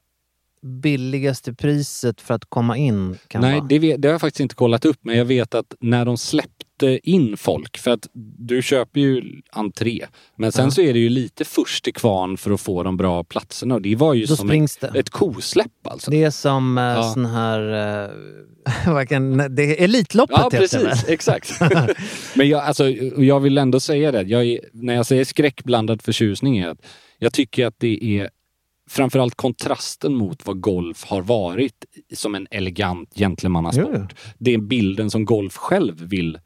[0.63, 3.69] billigaste priset för att komma in kan Nej, vara?
[3.69, 6.17] det, vet, det har jag faktiskt inte kollat upp, men jag vet att när de
[6.17, 8.07] släppte in folk, för att
[8.39, 10.07] du köper ju entré,
[10.37, 10.71] men sen Ja.
[10.71, 13.75] så är det ju lite först till kvarn för att få de bra platserna.
[13.75, 14.93] Och det var ju Då som ett, det.
[14.99, 16.11] ett kosläpp alltså.
[16.11, 17.03] Det är som eh, Ja.
[17.15, 17.61] sån här...
[18.97, 21.09] Eh, kan, det är Elitloppet Ja, heter det precis.
[21.09, 21.61] Exakt.
[22.37, 24.23] Men jag, alltså, jag vill ändå säga det.
[24.23, 26.79] Jag är, när jag säger skräckblandad förtjusning är att
[27.19, 28.31] jag tycker att det är
[28.91, 34.15] framförallt kontrasten mot vad golf har varit som en elegant gentlemannasport.
[34.39, 36.39] Det är bilden som golf själv vill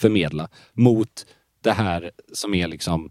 [0.00, 1.26] förmedla mot
[1.62, 3.10] det här som är liksom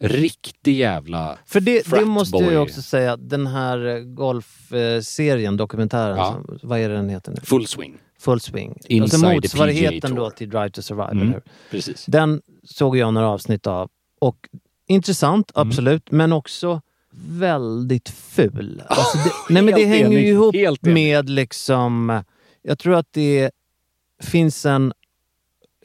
[0.00, 2.56] riktig jävla För det, det måste jag boy.
[2.56, 6.32] också säga, den här eh, golfserien, dokumentären, Ja.
[6.32, 7.40] som, vad är det den heter nu?
[7.44, 7.98] full swing.
[8.20, 8.68] Full Swing.
[8.70, 11.28] alltså Inside the motsvarigheten då till Drive to Survive, Mm.
[11.28, 11.42] eller?
[11.70, 12.04] Precis.
[12.06, 13.90] Den såg jag några avsnitt av.
[14.20, 14.36] Och
[14.88, 15.68] intressant, Mm.
[15.68, 16.80] absolut, men också
[17.28, 18.82] väldigt ful.
[18.88, 22.22] Alltså det, nej men det hänger ju ihop med liksom...
[22.62, 23.50] Jag tror att det
[24.22, 24.92] finns en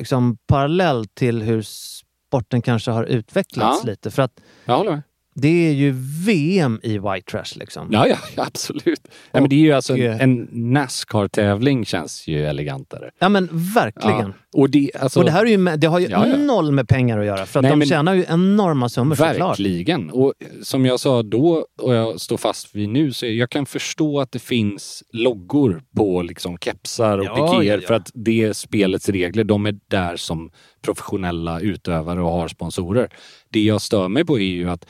[0.02, 3.89] liksom, parallell till hur sporten kanske har utvecklats Ja.
[3.91, 4.12] lite.
[4.12, 5.02] För att Jag håller med.
[5.34, 5.94] Det är ju
[6.26, 7.88] VM i white trash liksom.
[7.92, 9.02] Ja, ja, absolut.
[9.32, 13.12] Ja, men det är ju alltså en, eh, en Nascar-tävling känns ju elegantare.
[13.20, 14.20] Ja men verkligen.
[14.20, 14.34] Ja.
[14.54, 16.88] Och det, alltså, Och det här är ju, med- det har ju Ja, noll med
[16.88, 17.46] pengar att göra.
[17.46, 19.60] För att Nej, de men- tjänar ju enorma summor såklart.
[19.60, 20.10] Verkligen.
[20.10, 24.20] Och som jag sa då och jag står fast vid nu, så jag kan förstå
[24.20, 29.10] att det finns loggor på liksom kepsar och Ja, pikéer för att det är spelets
[29.10, 29.44] regler.
[29.44, 30.52] De är där som
[30.82, 33.10] professionella utövare och har sponsorer.
[33.50, 34.86] Det jag stör mig på är ju att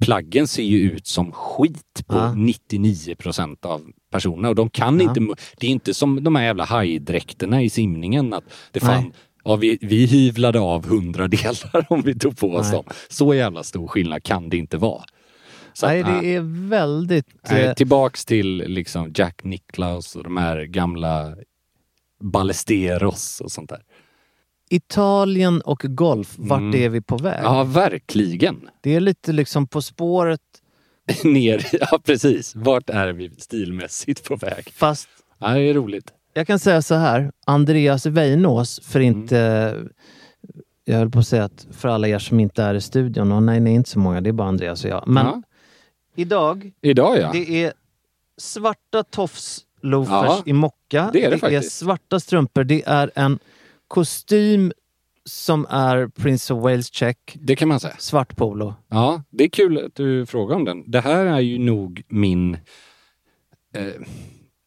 [0.00, 2.34] plaggen ser ju ut som skit på Ja.
[2.34, 5.08] 99 procent av personerna och de kan Ja.
[5.08, 9.12] inte, det är inte som de här jävla hajdräkterna i simningen att det fan, Nej.
[9.44, 12.72] ja, vi, vi hyvlade av hundra delar om vi tog på oss Nej.
[12.72, 12.84] dem.
[13.08, 15.02] Så jävla stor skillnad kan det inte vara.
[15.72, 17.26] Så Nej, att, det är väldigt...
[17.50, 21.34] Nej, eh, tillbaks till liksom Jack Nicklaus och de här gamla
[22.20, 23.80] Ballesteros och sånt där.
[24.70, 26.80] Italien och golf, vart Mm.
[26.82, 27.40] är vi på väg?
[27.44, 28.68] Ja, verkligen.
[28.80, 30.40] Det är lite liksom På spåret,
[31.24, 32.54] Ner, ja precis.
[32.56, 34.70] Vart är vi stilmässigt på väg?
[34.72, 35.08] fast
[35.38, 36.12] Ja, det är roligt.
[36.34, 37.32] jag kan säga så här.
[37.46, 39.18] Andreas Weinås, för Mm.
[39.20, 39.76] inte...
[40.84, 43.42] Jag höll på att säga att för alla er som inte är i studion, och
[43.42, 45.08] nej, är inte så många, det är bara Andreas och jag.
[45.08, 45.42] Men Ja.
[46.16, 47.30] idag, Idag ja.
[47.32, 47.72] det är
[48.38, 51.10] svarta tofsloafers Ja, i mocka.
[51.12, 51.72] det är det är faktiskt.
[51.76, 52.64] svarta strumpor.
[52.64, 53.38] Det är en
[53.94, 54.72] kostym
[55.24, 57.36] som är Prince of Wales check.
[57.40, 57.96] Det kan man säga.
[57.98, 58.74] Svart polo.
[58.88, 60.90] Ja, det är kul att du frågar om den.
[60.90, 62.54] Det här är ju nog min...
[63.74, 63.86] Eh,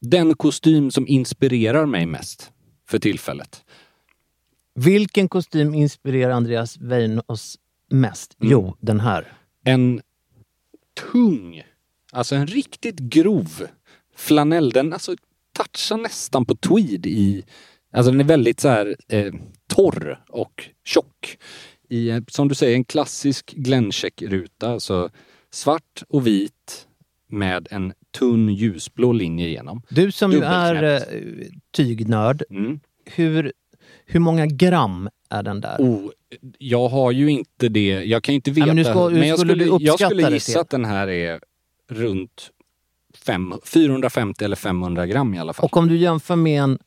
[0.01, 2.51] den kostym som inspirerar mig mest
[2.89, 3.63] för tillfället.
[4.75, 7.57] Vilken kostym inspirerar Andreas Weinås
[7.89, 8.38] mest?
[8.39, 8.51] Mm.
[8.51, 9.34] Jo, den här.
[9.63, 10.01] En
[11.11, 11.63] tung,
[12.11, 13.67] alltså en riktigt grov
[14.15, 14.69] flanell.
[14.69, 15.15] Den alltså
[15.57, 17.43] touchar nästan på tweed i...
[17.98, 19.34] Alltså den är väldigt så här eh,
[19.68, 21.38] torr och tjock.
[21.89, 24.70] I, eh, som du säger, en klassisk Glencheck-ruta.
[24.70, 25.10] Alltså
[25.52, 26.88] svart och vit
[27.30, 29.82] med en tunn ljusblå linje igenom.
[29.89, 31.02] Du som ju är eh,
[31.74, 32.80] tygnörd, Mm.
[33.06, 33.54] hur,
[34.06, 35.76] hur många gram är den där?
[35.80, 36.10] Oh,
[36.58, 38.04] jag har ju inte det.
[38.06, 38.68] Jag kan inte veta.
[38.68, 41.39] men du ska- hur jag skulle jag skulle gissa att den här är
[41.89, 42.50] runt
[43.28, 45.65] fem, 450 eller 500 gram i alla fall.
[45.65, 46.78] Och om du jämför med en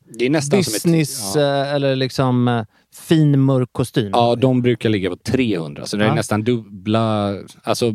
[0.50, 1.62] business ett, ja.
[1.66, 2.64] eh, eller liksom eh,
[3.08, 4.10] fin mörk kostym.
[4.12, 6.14] ja, de brukar ligga på 300 så det är Ja.
[6.14, 7.92] nästan dubbla, alltså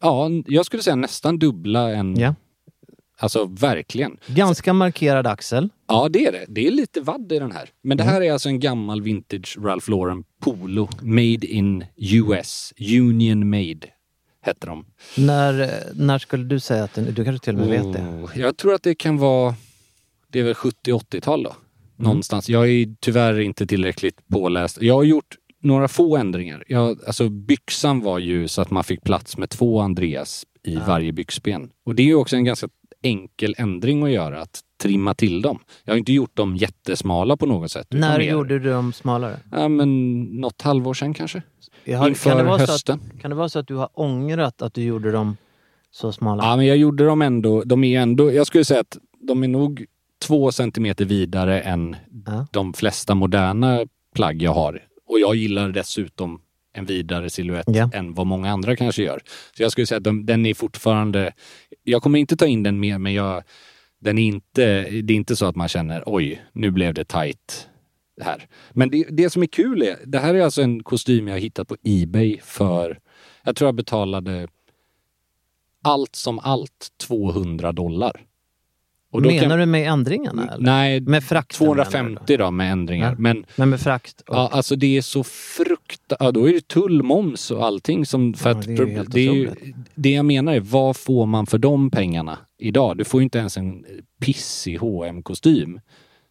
[0.00, 2.34] ja, jag skulle säga nästan dubbla en, Ja.
[3.18, 4.16] alltså verkligen.
[4.26, 5.68] Ganska markerad axel.
[5.88, 6.44] Ja, det är det.
[6.48, 7.68] Det är lite vadd i den här.
[7.82, 8.06] Men Mm.
[8.06, 10.88] det här är alltså en gammal vintage Ralph Lauren Polo.
[11.02, 12.72] Made in US.
[13.00, 13.78] Union made
[14.44, 14.84] hette de.
[15.16, 18.00] När, när skulle du säga att du kanske till och med vet det?
[18.00, 19.54] Oh, Jag tror att det kan vara,
[20.28, 21.50] det är väl 70-80-tal då.
[21.50, 22.08] Mm.
[22.08, 22.48] Någonstans.
[22.48, 24.82] Jag är tyvärr inte tillräckligt påläst.
[24.82, 26.64] Jag har gjort några få ändringar.
[26.68, 31.12] Jag, alltså byxan var ju så att man fick plats med två Andreas i varje
[31.12, 31.70] byxben.
[31.84, 32.68] Och det är ju också en ganska
[33.02, 35.58] enkel ändring att göra, att trimma till dem.
[35.84, 37.86] Jag har inte gjort dem jättesmala på något sätt.
[37.90, 39.40] När mer- gjorde du dem smalare?
[39.50, 41.42] Ja, men något halvår sedan kanske.
[41.92, 43.00] Har- Inför kan, det vara så hösten.
[43.14, 45.36] att, kan det vara så att du har ångrat att du gjorde dem
[45.90, 46.44] så smala?
[46.44, 47.62] Ja, men jag gjorde dem ändå.
[47.64, 49.84] De är ändå, jag skulle säga att de är nog
[50.26, 52.46] två centimeter vidare än Ja.
[52.52, 53.80] de flesta moderna
[54.14, 54.82] plagg jag har.
[55.08, 56.40] Och jag gillar dessutom
[56.76, 57.90] en vidare silhuett Ja.
[57.94, 59.20] än vad många andra kanske gör.
[59.56, 61.32] Så jag skulle säga att de, den är fortfarande...
[61.84, 63.42] Jag kommer inte ta in den mer, men jag,
[64.00, 67.04] den är inte, det är inte så att man känner oj, nu blev det
[68.16, 68.46] tight här.
[68.72, 71.68] Men det, det som är kul är, det här är alltså en kostym jag hittat
[71.68, 72.98] på Ebay för,
[73.44, 74.48] jag tror jag betalade
[75.82, 78.20] allt som allt 200 dollar.
[79.12, 80.48] Och Menar kan- du med ändringarna?
[80.52, 80.64] Eller?
[80.64, 83.10] Nej, Med frakten menar du 250 då med ändringar.
[83.10, 83.16] Ja.
[83.18, 84.20] Men Men med frakt?
[84.20, 86.16] Och, ja, alltså det är så fruktansvärt...
[86.20, 88.34] Ja, då är det tull, moms och allting som...
[88.34, 89.50] För Ja, att det är helt det, är ju,
[89.94, 92.96] det jag menar är, vad får man för de pengarna idag?
[92.96, 93.84] Du får ju inte ens en
[94.20, 95.80] pissig hm kostym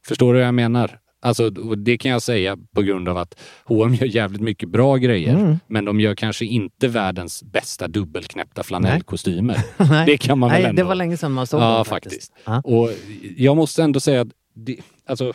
[0.06, 1.00] Förstår du vad jag menar?
[1.24, 5.36] Alltså, det kan jag säga på grund av att H&M gör jävligt mycket bra grejer.
[5.36, 5.58] Mm.
[5.68, 9.58] Men de gör kanske inte världens bästa dubbelknäppta flanellkostymer.
[10.06, 10.82] Det kan man väl Nej, ändå...
[10.82, 12.34] det var länge sedan man såg Ja, dem faktiskt.
[12.46, 12.62] Ja.
[12.66, 12.90] Och
[13.38, 15.34] jag måste ändå säga att det, alltså,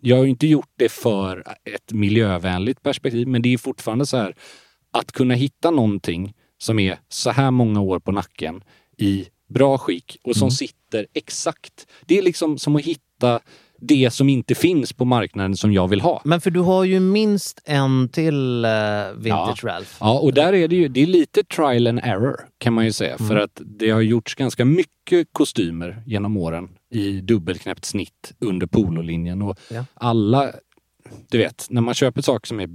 [0.00, 4.16] jag har ju inte gjort det för ett miljövänligt perspektiv, men det är fortfarande så
[4.16, 4.34] här
[4.92, 8.62] att kunna hitta någonting som är så här många år på nacken
[8.98, 10.50] i bra skick och som Mm.
[10.50, 11.86] sitter exakt.
[12.06, 13.40] Det är liksom som att hitta
[13.84, 16.22] det som inte finns på marknaden som jag vill ha.
[16.24, 18.70] Men för du har ju minst en till eh,
[19.16, 19.90] Vintage Ralph.
[20.00, 22.92] Ja, och där är det ju, det är lite trial and error kan man ju
[22.92, 23.14] säga.
[23.14, 23.28] Mm.
[23.28, 29.42] För att det har gjorts ganska mycket kostymer genom åren i dubbelknäppt snitt under pololinjen.
[29.42, 29.84] Och Ja.
[29.94, 30.52] alla,
[31.30, 32.68] du vet, när man köper saker som är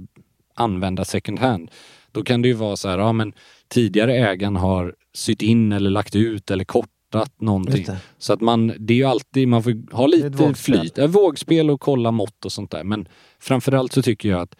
[0.54, 1.70] använda second hand,
[2.12, 3.32] då kan det ju vara så här, ja men
[3.68, 6.64] tidigare ägaren har sytt in eller lagt ut eller
[7.10, 7.86] kortat någonting.
[8.18, 10.98] Så att man, det är ju alltid, man får ha lite flyt.
[10.98, 12.84] Ja, vågspel och kolla mått och sånt där.
[12.84, 14.56] Men framförallt så tycker jag att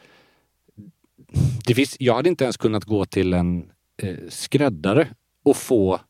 [1.67, 3.71] det finns, jag hade inte ens kunnat gå till en
[4.03, 5.09] eh, skräddare
[5.45, 6.01] och få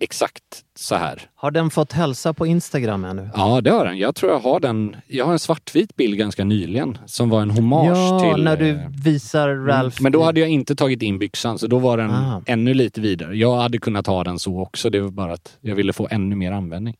[0.00, 1.22] exakt så här.
[1.34, 3.30] Har den fått hälsa på Instagram ännu?
[3.34, 3.98] Ja, det har den.
[3.98, 4.96] Jag tror jag har den.
[5.06, 8.44] Jag har en svartvit bild ganska nyligen som var en hommage Ja, till...
[8.44, 10.02] när du eh, visar Ralph.
[10.02, 12.42] Men då hade jag inte tagit in byxan, så då var den Ah.
[12.46, 13.36] ännu lite vidare.
[13.36, 16.36] Jag hade kunnat ha den så också, det var bara att jag ville få ännu
[16.36, 16.96] mer användning.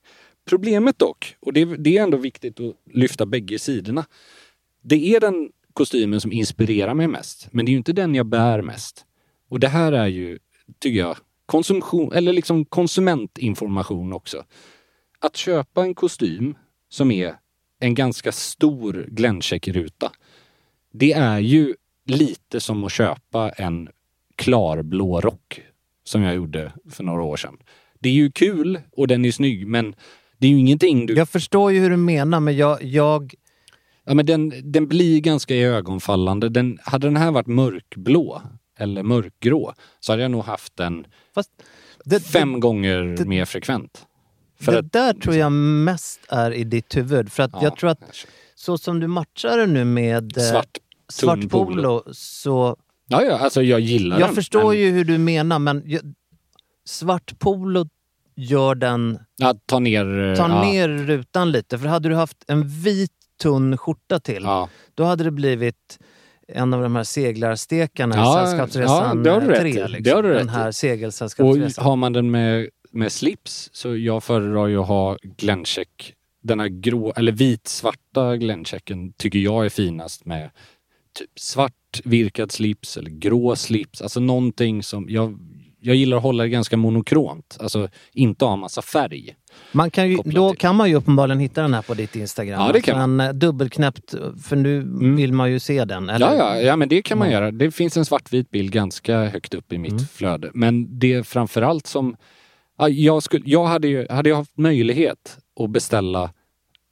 [0.49, 4.05] Problemet dock, och det, det är ändå viktigt att lyfta bägge sidorna.
[4.83, 8.27] Det är den kostymen som inspirerar mig mest, men det är ju inte den jag
[8.27, 9.05] bär mest.
[9.51, 10.39] Och det här är ju,
[10.81, 11.17] tycker jag,
[11.51, 14.45] konsumtion, eller liksom konsumentinformation också.
[15.19, 16.55] Att köpa en kostym
[16.89, 17.35] som är
[17.81, 20.13] en ganska stor Glencheck-ruta
[20.93, 21.75] det är ju
[22.07, 23.89] lite som att köpa en
[24.37, 25.61] klarblå rock
[26.05, 27.57] som jag gjorde för några år sedan.
[27.99, 29.95] Det är ju kul och den är snygg men
[30.39, 31.15] det är ju ingenting du...
[31.15, 32.83] Jag förstår ju hur du menar, men jag...
[32.83, 33.35] jag
[34.05, 36.49] Ja, men den, den blir ganska ögonfallande.
[36.49, 38.43] Den, hade den här varit mörkblå
[38.81, 41.51] eller mörkgrå så hade jag nog haft den fast
[42.05, 44.07] det, fem gånger det- mer frekvent.
[44.61, 47.33] För det att, där tror jag mest är i ditt huvud.
[47.33, 48.27] För att Ja, jag tror att kanske.
[48.55, 50.79] så som du matchar det nu med eh, svart,
[51.09, 52.77] svart polo så...
[53.09, 54.35] Ja, ja, alltså jag gillar Jag den.
[54.35, 56.01] förstår men- ju hur du menar, men jag,
[56.85, 57.87] svart polo
[58.37, 59.19] gör den...
[59.37, 60.37] Ja, ta ner...
[60.37, 61.79] Ta ja, ner rutan lite.
[61.79, 63.13] För hade du haft en vit
[63.43, 65.99] tunn skjorta till, Ja, då hade det blivit
[66.55, 69.69] en av de här seglarstekarna Ja, i Sällskapsresan ja, det har du rätt 3.
[69.69, 69.73] i.
[69.73, 70.03] Liksom.
[70.03, 71.85] Det har du Den rätt här Och segelsällskapsresan.
[71.85, 76.15] har man den med, med slips så jag föredrar ju att ha Glencheck.
[76.43, 80.51] Den här grå, eller vitsvarta Glenchecken tycker jag är finast med
[81.19, 84.03] typ svart virkad slips eller grå slips.
[84.03, 85.39] Alltså någonting som jag,
[85.81, 87.57] jag gillar att hålla det ganska monokront.
[87.61, 89.35] Alltså inte ha massa färg.
[89.73, 90.59] Man kan ju, då till.
[90.59, 92.61] kan man ju uppenbarligen hitta den här på ditt Instagram.
[92.61, 93.17] Ja, det kan Mm.
[93.17, 94.81] Men eh, dubbelknäppt, för nu
[95.17, 96.09] vill man ju se den.
[96.09, 96.27] Eller?
[96.27, 97.51] Ja, ja, ja, men det kan man göra.
[97.51, 100.05] Det finns en svartvit bild ganska högt upp i mitt Mm.
[100.05, 100.51] flöde.
[100.55, 102.17] Men det framförallt som
[102.79, 106.33] Ja, jag, skulle, jag hade ju hade jag haft möjlighet att beställa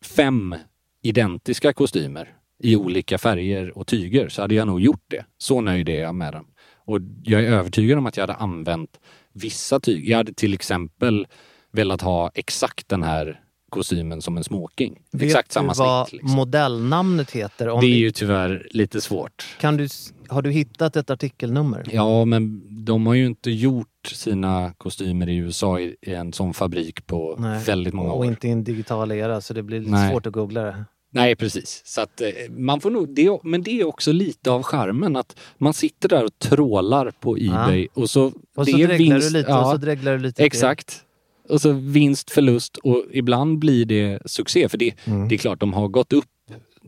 [0.05, 0.55] fem
[1.03, 2.29] identiska kostymer
[2.63, 5.25] i olika färger och tyger så hade jag nog gjort det.
[5.39, 6.47] Så nöjd är jag med dem.
[6.87, 8.91] Och jag är övertygad om att jag hade använt
[9.33, 10.11] vissa tyger.
[10.11, 11.27] Jag hade till exempel
[11.73, 13.41] velat ha exakt den här
[13.71, 14.99] kostymen som en smoking.
[15.13, 16.23] Vet exakt samma du vad snitt.
[16.23, 16.37] Liksom.
[16.37, 17.69] modellnamnet heter?
[17.69, 19.57] Om Det är vi- ju tyvärr lite svårt.
[19.61, 19.89] kan du,
[20.29, 21.85] har du hittat ett artikelnummer?
[21.93, 26.55] Ja, men de har ju inte gjort sina kostymer i USA i, i en sån
[26.55, 27.65] fabrik på Nej.
[27.65, 28.27] väldigt många Och år.
[28.27, 30.11] inte i en digital era så det blir lite Nej.
[30.11, 30.85] svårt att googla det.
[31.11, 31.83] Nej, precis.
[31.85, 35.37] Så att eh, man får nog, det, men det är också lite av charmen att
[35.59, 38.25] man sitter där och trålar på Ebay och så...
[38.57, 40.45] Och det så är dreglar vinst- du lite ja, och så dreglar du lite.
[40.45, 41.05] Exakt.
[41.51, 44.69] Och så vinst, förlust och ibland blir det succé.
[44.69, 45.29] För det, Mm.
[45.29, 46.25] det är klart, de har gått upp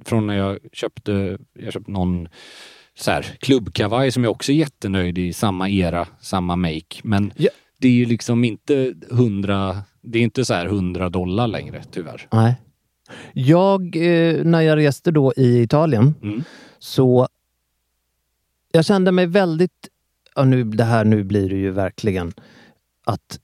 [0.04, 2.28] från när jag köpte, jag köpte någon
[2.94, 6.96] så här, klubbkavaj som jag också är jättenöjd i, samma era, samma make.
[7.02, 7.50] Men Ja.
[7.78, 12.28] det är ju liksom inte hundra, det är inte så här hundra dollar längre tyvärr.
[12.32, 12.54] Nej.
[13.32, 16.42] Jag, eh, när jag reste då i Italien, Mm.
[16.78, 17.28] så
[18.72, 19.88] jag kände mig väldigt,
[20.34, 22.32] ja, nu, det här nu blir det ju verkligen
[23.04, 23.40] att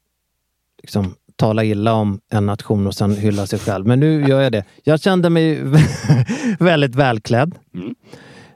[0.83, 3.87] liksom tala illa om en nation och sen hylla sig själv.
[3.87, 4.65] Men nu gör jag det.
[4.85, 5.63] Jag kände mig
[6.59, 7.55] väldigt välklädd.
[7.75, 7.95] Mm.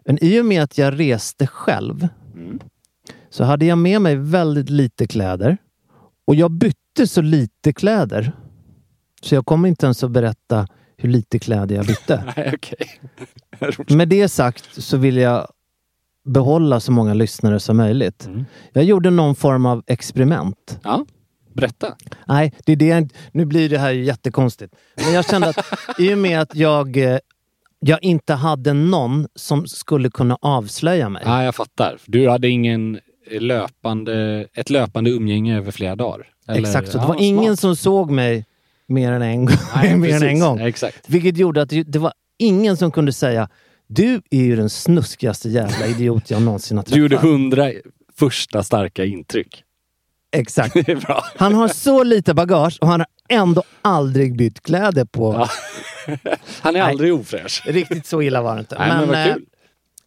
[0.06, 2.60] Men i och med att jag reste själv Mm.
[3.30, 5.56] så hade jag med mig väldigt lite kläder.
[6.26, 8.32] Och jag bytte så lite kläder.
[9.22, 10.66] Så jag kommer inte ens att berätta
[10.96, 12.24] hur lite kläder jag bytte.
[12.36, 12.58] Nej.
[13.96, 15.46] Med det sagt så vill jag
[16.24, 18.26] behålla så många lyssnare som möjligt.
[18.26, 18.44] Mm.
[18.72, 20.78] Jag gjorde någon form av experiment.
[20.82, 21.04] Ja,
[21.52, 21.94] berätta.
[22.26, 24.74] Nej, det är det nu blir det här jättekonstigt.
[24.96, 25.58] Men jag kände att
[25.98, 27.18] i och med att jag, eh,
[27.80, 31.22] jag inte hade någon som skulle kunna avslöja mig.
[31.26, 31.98] Ja, jag fattar.
[32.06, 36.26] Du hade ingen löpande, ett löpande umgänge över flera dagar?
[36.48, 36.60] Eller?
[36.60, 37.60] Exakt, så det Ja, var ingen smart.
[37.60, 38.46] som såg mig
[38.86, 39.56] mer än en gång.
[39.74, 40.60] Nej, mer än en gång.
[40.60, 41.10] Exakt.
[41.10, 43.48] Vilket gjorde att det, det var ingen som kunde säga
[43.86, 46.94] du är ju den snuskigaste jävla idiot jag någonsin har träffat.
[46.94, 47.72] Du gjorde hundra
[48.18, 49.62] första starka intryck.
[50.32, 50.76] Exakt.
[51.36, 55.34] Han har så lite bagage och han har ändå aldrig bytt kläder på...
[55.34, 55.48] Ja.
[56.60, 56.90] Han är Nej.
[56.90, 57.62] aldrig ofräsch.
[57.66, 58.78] Riktigt så illa var det inte.
[58.78, 59.44] Nej, men vad eh, kul.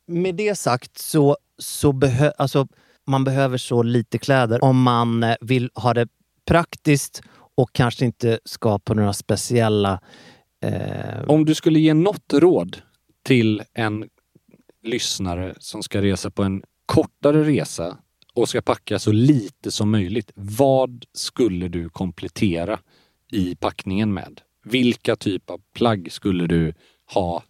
[0.08, 2.68] med det sagt så, så behö, alltså,
[3.08, 6.08] man behöver så lite kläder om man eh, vill ha det
[6.48, 7.22] praktiskt
[7.56, 10.00] och kanske inte ska på några speciella...
[10.64, 12.78] Eh, Om du skulle ge något råd
[13.26, 14.06] till en
[14.84, 17.98] lyssnare som ska resa på en kortare resa
[18.36, 20.32] och ska packa så lite som möjligt.
[20.36, 22.80] Vad skulle du komplettera
[23.32, 24.42] i packningen med?
[24.64, 26.74] Vilka typ av plagg skulle du
[27.14, 27.44] ha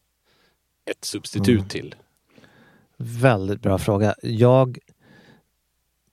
[0.92, 1.68] ett substitut Mm.
[1.68, 1.96] till?
[2.98, 4.16] Väldigt bra fråga.
[4.22, 4.78] Jag,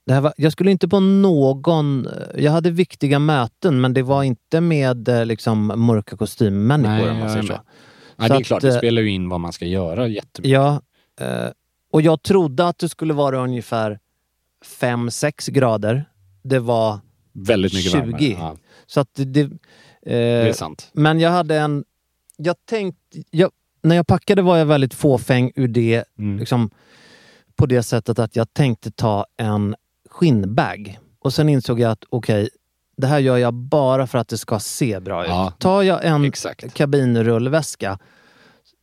[0.06, 2.08] det här var, jag skulle inte på någon...
[2.36, 7.18] Jag hade viktiga möten men det var inte med eh, liksom, mörka kostymmänniskor Nej, om
[7.18, 7.52] man säger så.
[7.52, 7.62] Ja,
[8.16, 10.52] Så det är att, klart, det eh, spelar ju in vad man ska göra jättemycket.
[10.52, 10.82] Ja,
[11.20, 11.48] eh,
[11.92, 13.98] och jag trodde att det skulle vara ungefär
[14.64, 16.04] 5-6 grader.
[16.42, 17.00] Det var
[17.32, 17.98] Väldigt mycket 20.
[18.00, 18.22] varmare.
[18.24, 18.56] Ja,
[18.86, 19.24] så att det...
[19.24, 19.50] det
[20.02, 20.90] det är eh, sant.
[20.92, 21.84] men jag hade en...
[22.36, 23.22] Jag tänkte...
[23.30, 23.50] Jag,
[23.82, 26.38] när jag packade var jag väldigt fåfäng ur det, Mm.
[26.38, 26.70] liksom,
[27.56, 29.74] på det sättet att jag tänkte ta en
[30.10, 30.98] skinnbag.
[31.18, 32.48] Och sen insåg jag att okej,
[32.96, 35.58] det här gör jag bara för att det ska se bra Ja, ut.
[35.58, 36.74] Tar jag en Exakt.
[36.74, 37.98] kabinrullväska,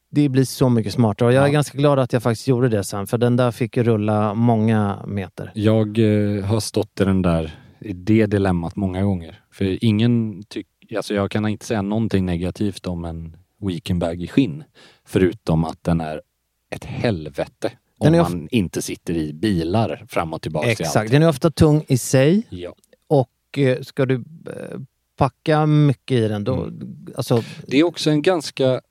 [0.10, 1.28] det blir så mycket smartare.
[1.28, 1.54] Och jag är Ja.
[1.54, 5.52] ganska glad att jag faktiskt gjorde det sen, för den där fick rulla många meter.
[5.56, 9.42] Jag eh, har stått i den där, i det dilemmat många gånger.
[9.52, 14.64] För ingen tycker, alltså jag kan inte säga någonting negativt om en weekendbag i skinn.
[15.06, 16.22] Förutom att den är
[16.70, 17.72] ett helvete.
[18.00, 21.84] Om man inte sitter i bilar fram och tillbaka till Exakt, den är ofta tung
[21.88, 22.74] i sig Ja.
[23.08, 24.80] och eh, ska du eh,
[25.18, 26.70] packa mycket i den då,
[27.16, 28.82] alltså Det är också en ganska,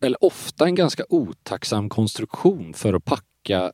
[0.00, 3.72] eller ofta en ganska otacksam konstruktion för att packa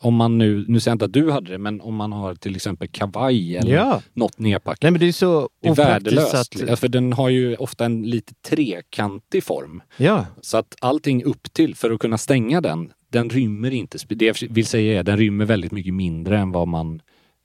[0.00, 2.34] om man nu, nu säger jag inte att du hade det, men om man har
[2.34, 4.02] till exempel kavaj eller Ja.
[4.14, 4.82] något nerpackat.
[4.82, 6.34] Nej men det är så Det är värdelöst.
[6.34, 6.68] att...
[6.68, 9.82] Ja, för den har ju ofta en lite trekantig form.
[9.96, 13.98] Ja, Så att allting upp till för att kunna stänga den, den rymmer inte.
[14.08, 17.00] Det jag vill säga är den rymmer väldigt mycket mindre än vad man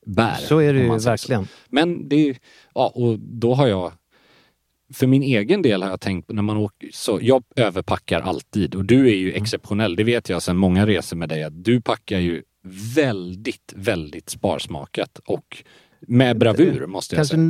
[0.06, 0.36] bär.
[0.36, 1.10] så är det ju säger så.
[1.10, 1.48] verkligen.
[1.70, 2.38] Men det,
[2.74, 3.92] ja och då har jag,
[4.94, 8.86] för min egen del har jag tänkt när man åker, så jag överpackar alltid och
[8.86, 9.42] du är ju Mm.
[9.44, 9.96] exceptionell.
[9.96, 12.44] Det vet jag sedan många resor med dig att du packar ju
[12.96, 15.64] väldigt, väldigt sparsmakat och
[16.08, 17.44] med bravur måste jag Kanske säga.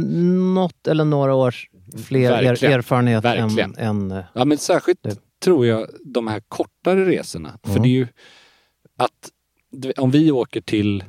[0.53, 1.69] något eller några års
[2.05, 2.73] fler er, Verkligen.
[2.73, 3.75] erfarenhet än, Verkligen.
[3.77, 4.11] än...
[4.11, 7.59] eh, Ja men särskilt Det- tror jag de här kortare resorna.
[7.63, 7.81] För Mm.
[7.83, 8.07] det är ju
[8.97, 9.29] att
[9.97, 11.03] om vi åker till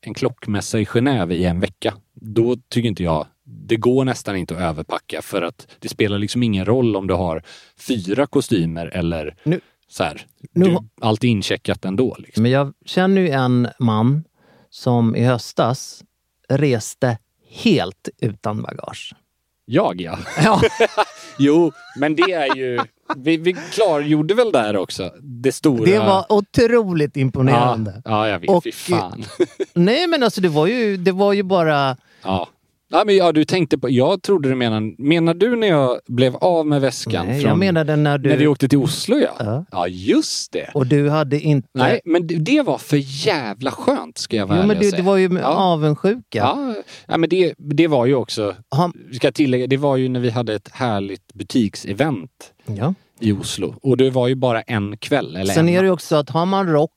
[0.00, 4.54] en klockmässa i Genève i en vecka, då tycker inte jag det går nästan inte
[4.54, 7.42] att överpacka för att det spelar liksom ingen roll om du har
[7.78, 10.26] fyra kostymer eller Nu- så här.
[10.54, 12.16] Nu Du, allt är incheckat ändå.
[12.18, 12.42] Liksom.
[12.42, 14.24] Men jag känner ju en man
[14.70, 16.02] som i höstas
[16.48, 17.18] reste
[17.50, 19.14] helt utan bagage.
[19.64, 20.18] Jag ja.
[20.44, 20.60] Ja.
[21.38, 22.80] Jo, men det är ju...
[23.16, 25.84] Vi, vi klargjorde väl där också det stora...
[25.84, 28.02] Det var otroligt imponerande.
[28.04, 28.50] Ja, ja jag vet.
[28.50, 29.24] Och- Fy fan.
[29.74, 31.96] Nej men alltså det var ju, det var ju bara...
[32.22, 32.48] Ja.
[32.92, 33.90] Ja, men ja, du tänkte på...
[33.90, 34.94] Jag trodde du menade...
[34.98, 37.26] Menar du när jag blev av med väskan?
[37.26, 38.28] Nej, från, jag menade när du...
[38.28, 39.36] När vi åkte till Oslo ja.
[39.38, 39.64] Ja.
[39.70, 40.70] Ja, just det.
[40.74, 41.68] Och du hade inte...
[41.74, 45.16] Nej, men det, var för jävla skönt ska jag vara jo men och det, var
[45.16, 45.46] ju Ja.
[45.46, 46.38] avundsjuka.
[46.38, 46.74] Ja,
[47.06, 50.30] ja men det, det var ju också, Han, ska tillägga, det var ju när vi
[50.30, 52.94] hade ett härligt butiksevent ja.
[53.20, 53.74] i Oslo.
[53.82, 55.36] Och det var ju bara en kväll.
[55.36, 56.90] Eller Sen en är det ju också att har man rock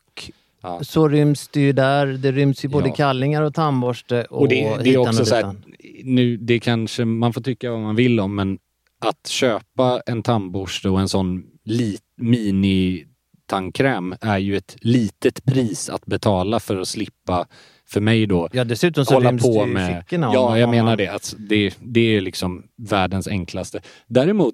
[0.66, 0.84] Ja.
[0.84, 2.05] så ryms det ju där.
[2.07, 2.95] Det ryms ju både Ja.
[2.95, 5.55] kallingar och tandborste och, Och det, det är också och så här,
[6.03, 8.57] nu, det kanske man får tycka vad man vill om, men
[8.99, 13.05] att köpa en tandborste och en sån li, mini
[13.45, 17.47] tandkräm är ju ett litet pris att betala för att slippa,
[17.88, 20.03] för mig då, Ja dessutom så hålla på med...
[20.03, 20.32] fickorna.
[20.34, 21.07] Ja, jag menar man- det.
[21.07, 21.78] Alltså, det.
[21.82, 23.82] Det är liksom världens enklaste.
[24.07, 24.53] Däremot,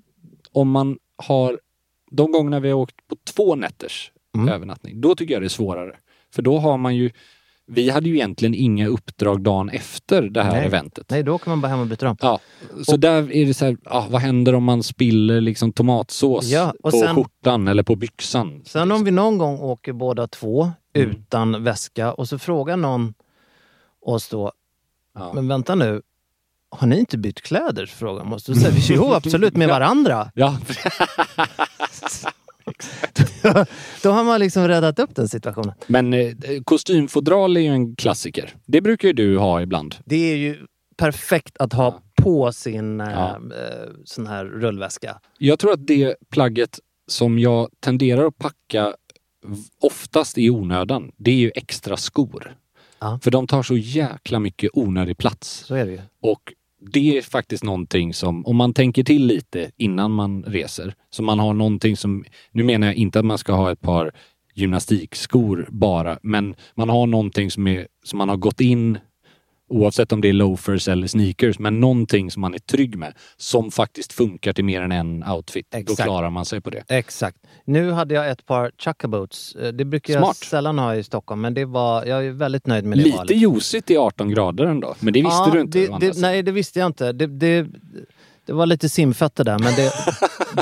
[0.51, 1.59] om man har...
[2.12, 4.50] De gångerna vi har åkt på två nätters Mm.
[4.50, 5.96] övernattning, då tycker jag det är svårare.
[6.34, 7.12] För då har man ju...
[7.68, 10.66] Vi hade ju egentligen inga uppdrag dagen efter det här Nej.
[10.66, 11.10] eventet.
[11.10, 12.18] Nej, då kan man bara hem och byta om.
[12.22, 12.40] Ja,
[12.88, 16.74] så där är det så här, ah, vad händer om man spiller liksom tomatsås Ja,
[16.84, 18.62] och på sen- skjortan eller på byxan?
[18.66, 21.10] Sen om vi någon gång åker båda två Mm.
[21.12, 23.14] utan väska och så frågar någon
[24.02, 24.52] oss då,
[25.16, 25.32] Ja.
[25.34, 26.02] men vänta nu,
[26.72, 27.86] har ni inte bytt kläder?
[27.86, 28.46] Frågar man oss.
[28.46, 30.32] Då säger vi, jo absolut, med varandra.
[30.36, 30.58] Ja,
[34.03, 35.74] Då har man liksom räddat upp den situationen.
[35.88, 36.32] men eh,
[36.64, 38.55] kostymfodral är ju en klassiker.
[38.66, 39.95] Det brukar ju du ha ibland.
[40.05, 40.57] Det är ju
[40.97, 43.30] perfekt att ha på sin eh, Ja.
[43.36, 45.20] eh, sån här rullväska.
[45.38, 48.93] Jag tror att det plagget som jag tenderar att packa
[49.82, 52.55] oftast i onödan, det är ju extra skor.
[52.99, 53.20] Ja.
[53.24, 55.49] För de tar så jäkla mycket onödig plats.
[55.68, 55.99] Så är det ju.
[56.22, 61.24] Och det är faktiskt någonting som, om man tänker till lite innan man reser, så
[61.24, 64.12] man har någonting som, nu menar jag inte att man ska ha ett par
[64.54, 68.98] gymnastikskor bara, men man har någonting som, är, som man har gått in,
[69.72, 73.72] oavsett om det är loafers eller sneakers, men någonting som man är trygg med, som
[73.72, 75.67] faktiskt funkar till mer än en outfit.
[75.72, 76.03] Då Exakt.
[76.03, 76.84] klarar man sig på det.
[76.88, 77.38] Exakt.
[77.65, 79.55] Nu hade jag ett par chuckaboots.
[79.55, 80.38] Eh, Det brukar jag Smart.
[80.38, 83.38] sällan ha i Stockholm, men det var, jag är väldigt nöjd med det Lite valet.
[83.38, 85.80] ljusigt i 18 grader ändå, men det visste Ja, du inte.
[85.80, 87.11] Det, det, nej, det visste jag inte.
[87.11, 87.67] Det, det,
[88.45, 89.91] det var lite simfötter där, men det,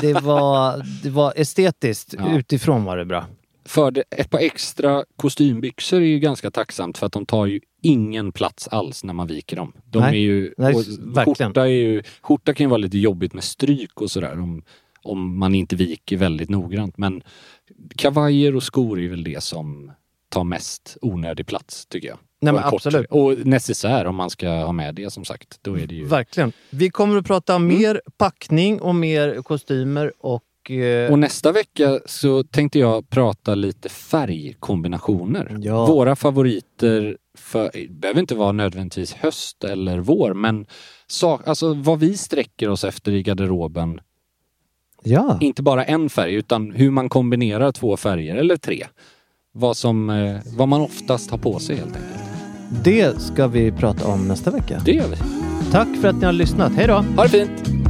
[0.00, 2.14] det, var, det var estetiskt.
[2.18, 2.32] Ja.
[2.38, 3.26] Utifrån var det bra.
[3.64, 7.60] För det, ett par extra kostymbyxor är ju ganska tacksamt för att de tar ju
[7.82, 9.72] ingen plats alls när man viker dem.
[9.84, 10.08] De Nej.
[10.14, 10.82] är ju, Nej, och
[11.16, 11.50] verkligen.
[11.50, 14.62] skjorta, är ju, skjorta kan ju vara lite jobbigt med stryk och sådär om,
[15.02, 16.98] om man inte viker väldigt noggrant.
[16.98, 17.22] Men
[17.96, 19.92] kavajer och skor är väl det som
[20.28, 22.18] tar mest onödig plats tycker jag.
[22.42, 23.06] Nej, Och men en kort- absolut.
[23.10, 25.58] Och necessär om man ska ha med det som sagt.
[25.62, 26.04] Då är det ju...
[26.04, 26.52] Verkligen.
[26.70, 27.78] Vi kommer att prata Mm.
[27.78, 30.42] mer packning och mer kostymer och...
[30.70, 35.56] eh, Och nästa vecka så tänkte jag prata lite färgkombinationer.
[35.60, 35.86] Ja.
[35.86, 40.66] Våra favoriter, för, det behöver inte vara nödvändigtvis höst eller vår, men
[41.06, 44.00] sak, alltså vad vi sträcker oss efter i garderoben.
[45.02, 45.38] ja.
[45.40, 48.86] Inte bara en färg, utan hur man kombinerar två färger eller tre.
[49.52, 52.20] Vad, som, eh, vad man oftast har på sig helt enkelt.
[52.84, 54.82] Det ska vi prata om nästa vecka.
[54.84, 55.16] Det gör vi.
[55.72, 56.72] Tack för att ni har lyssnat.
[56.72, 56.94] Hej då!
[56.94, 57.89] Ha det fint!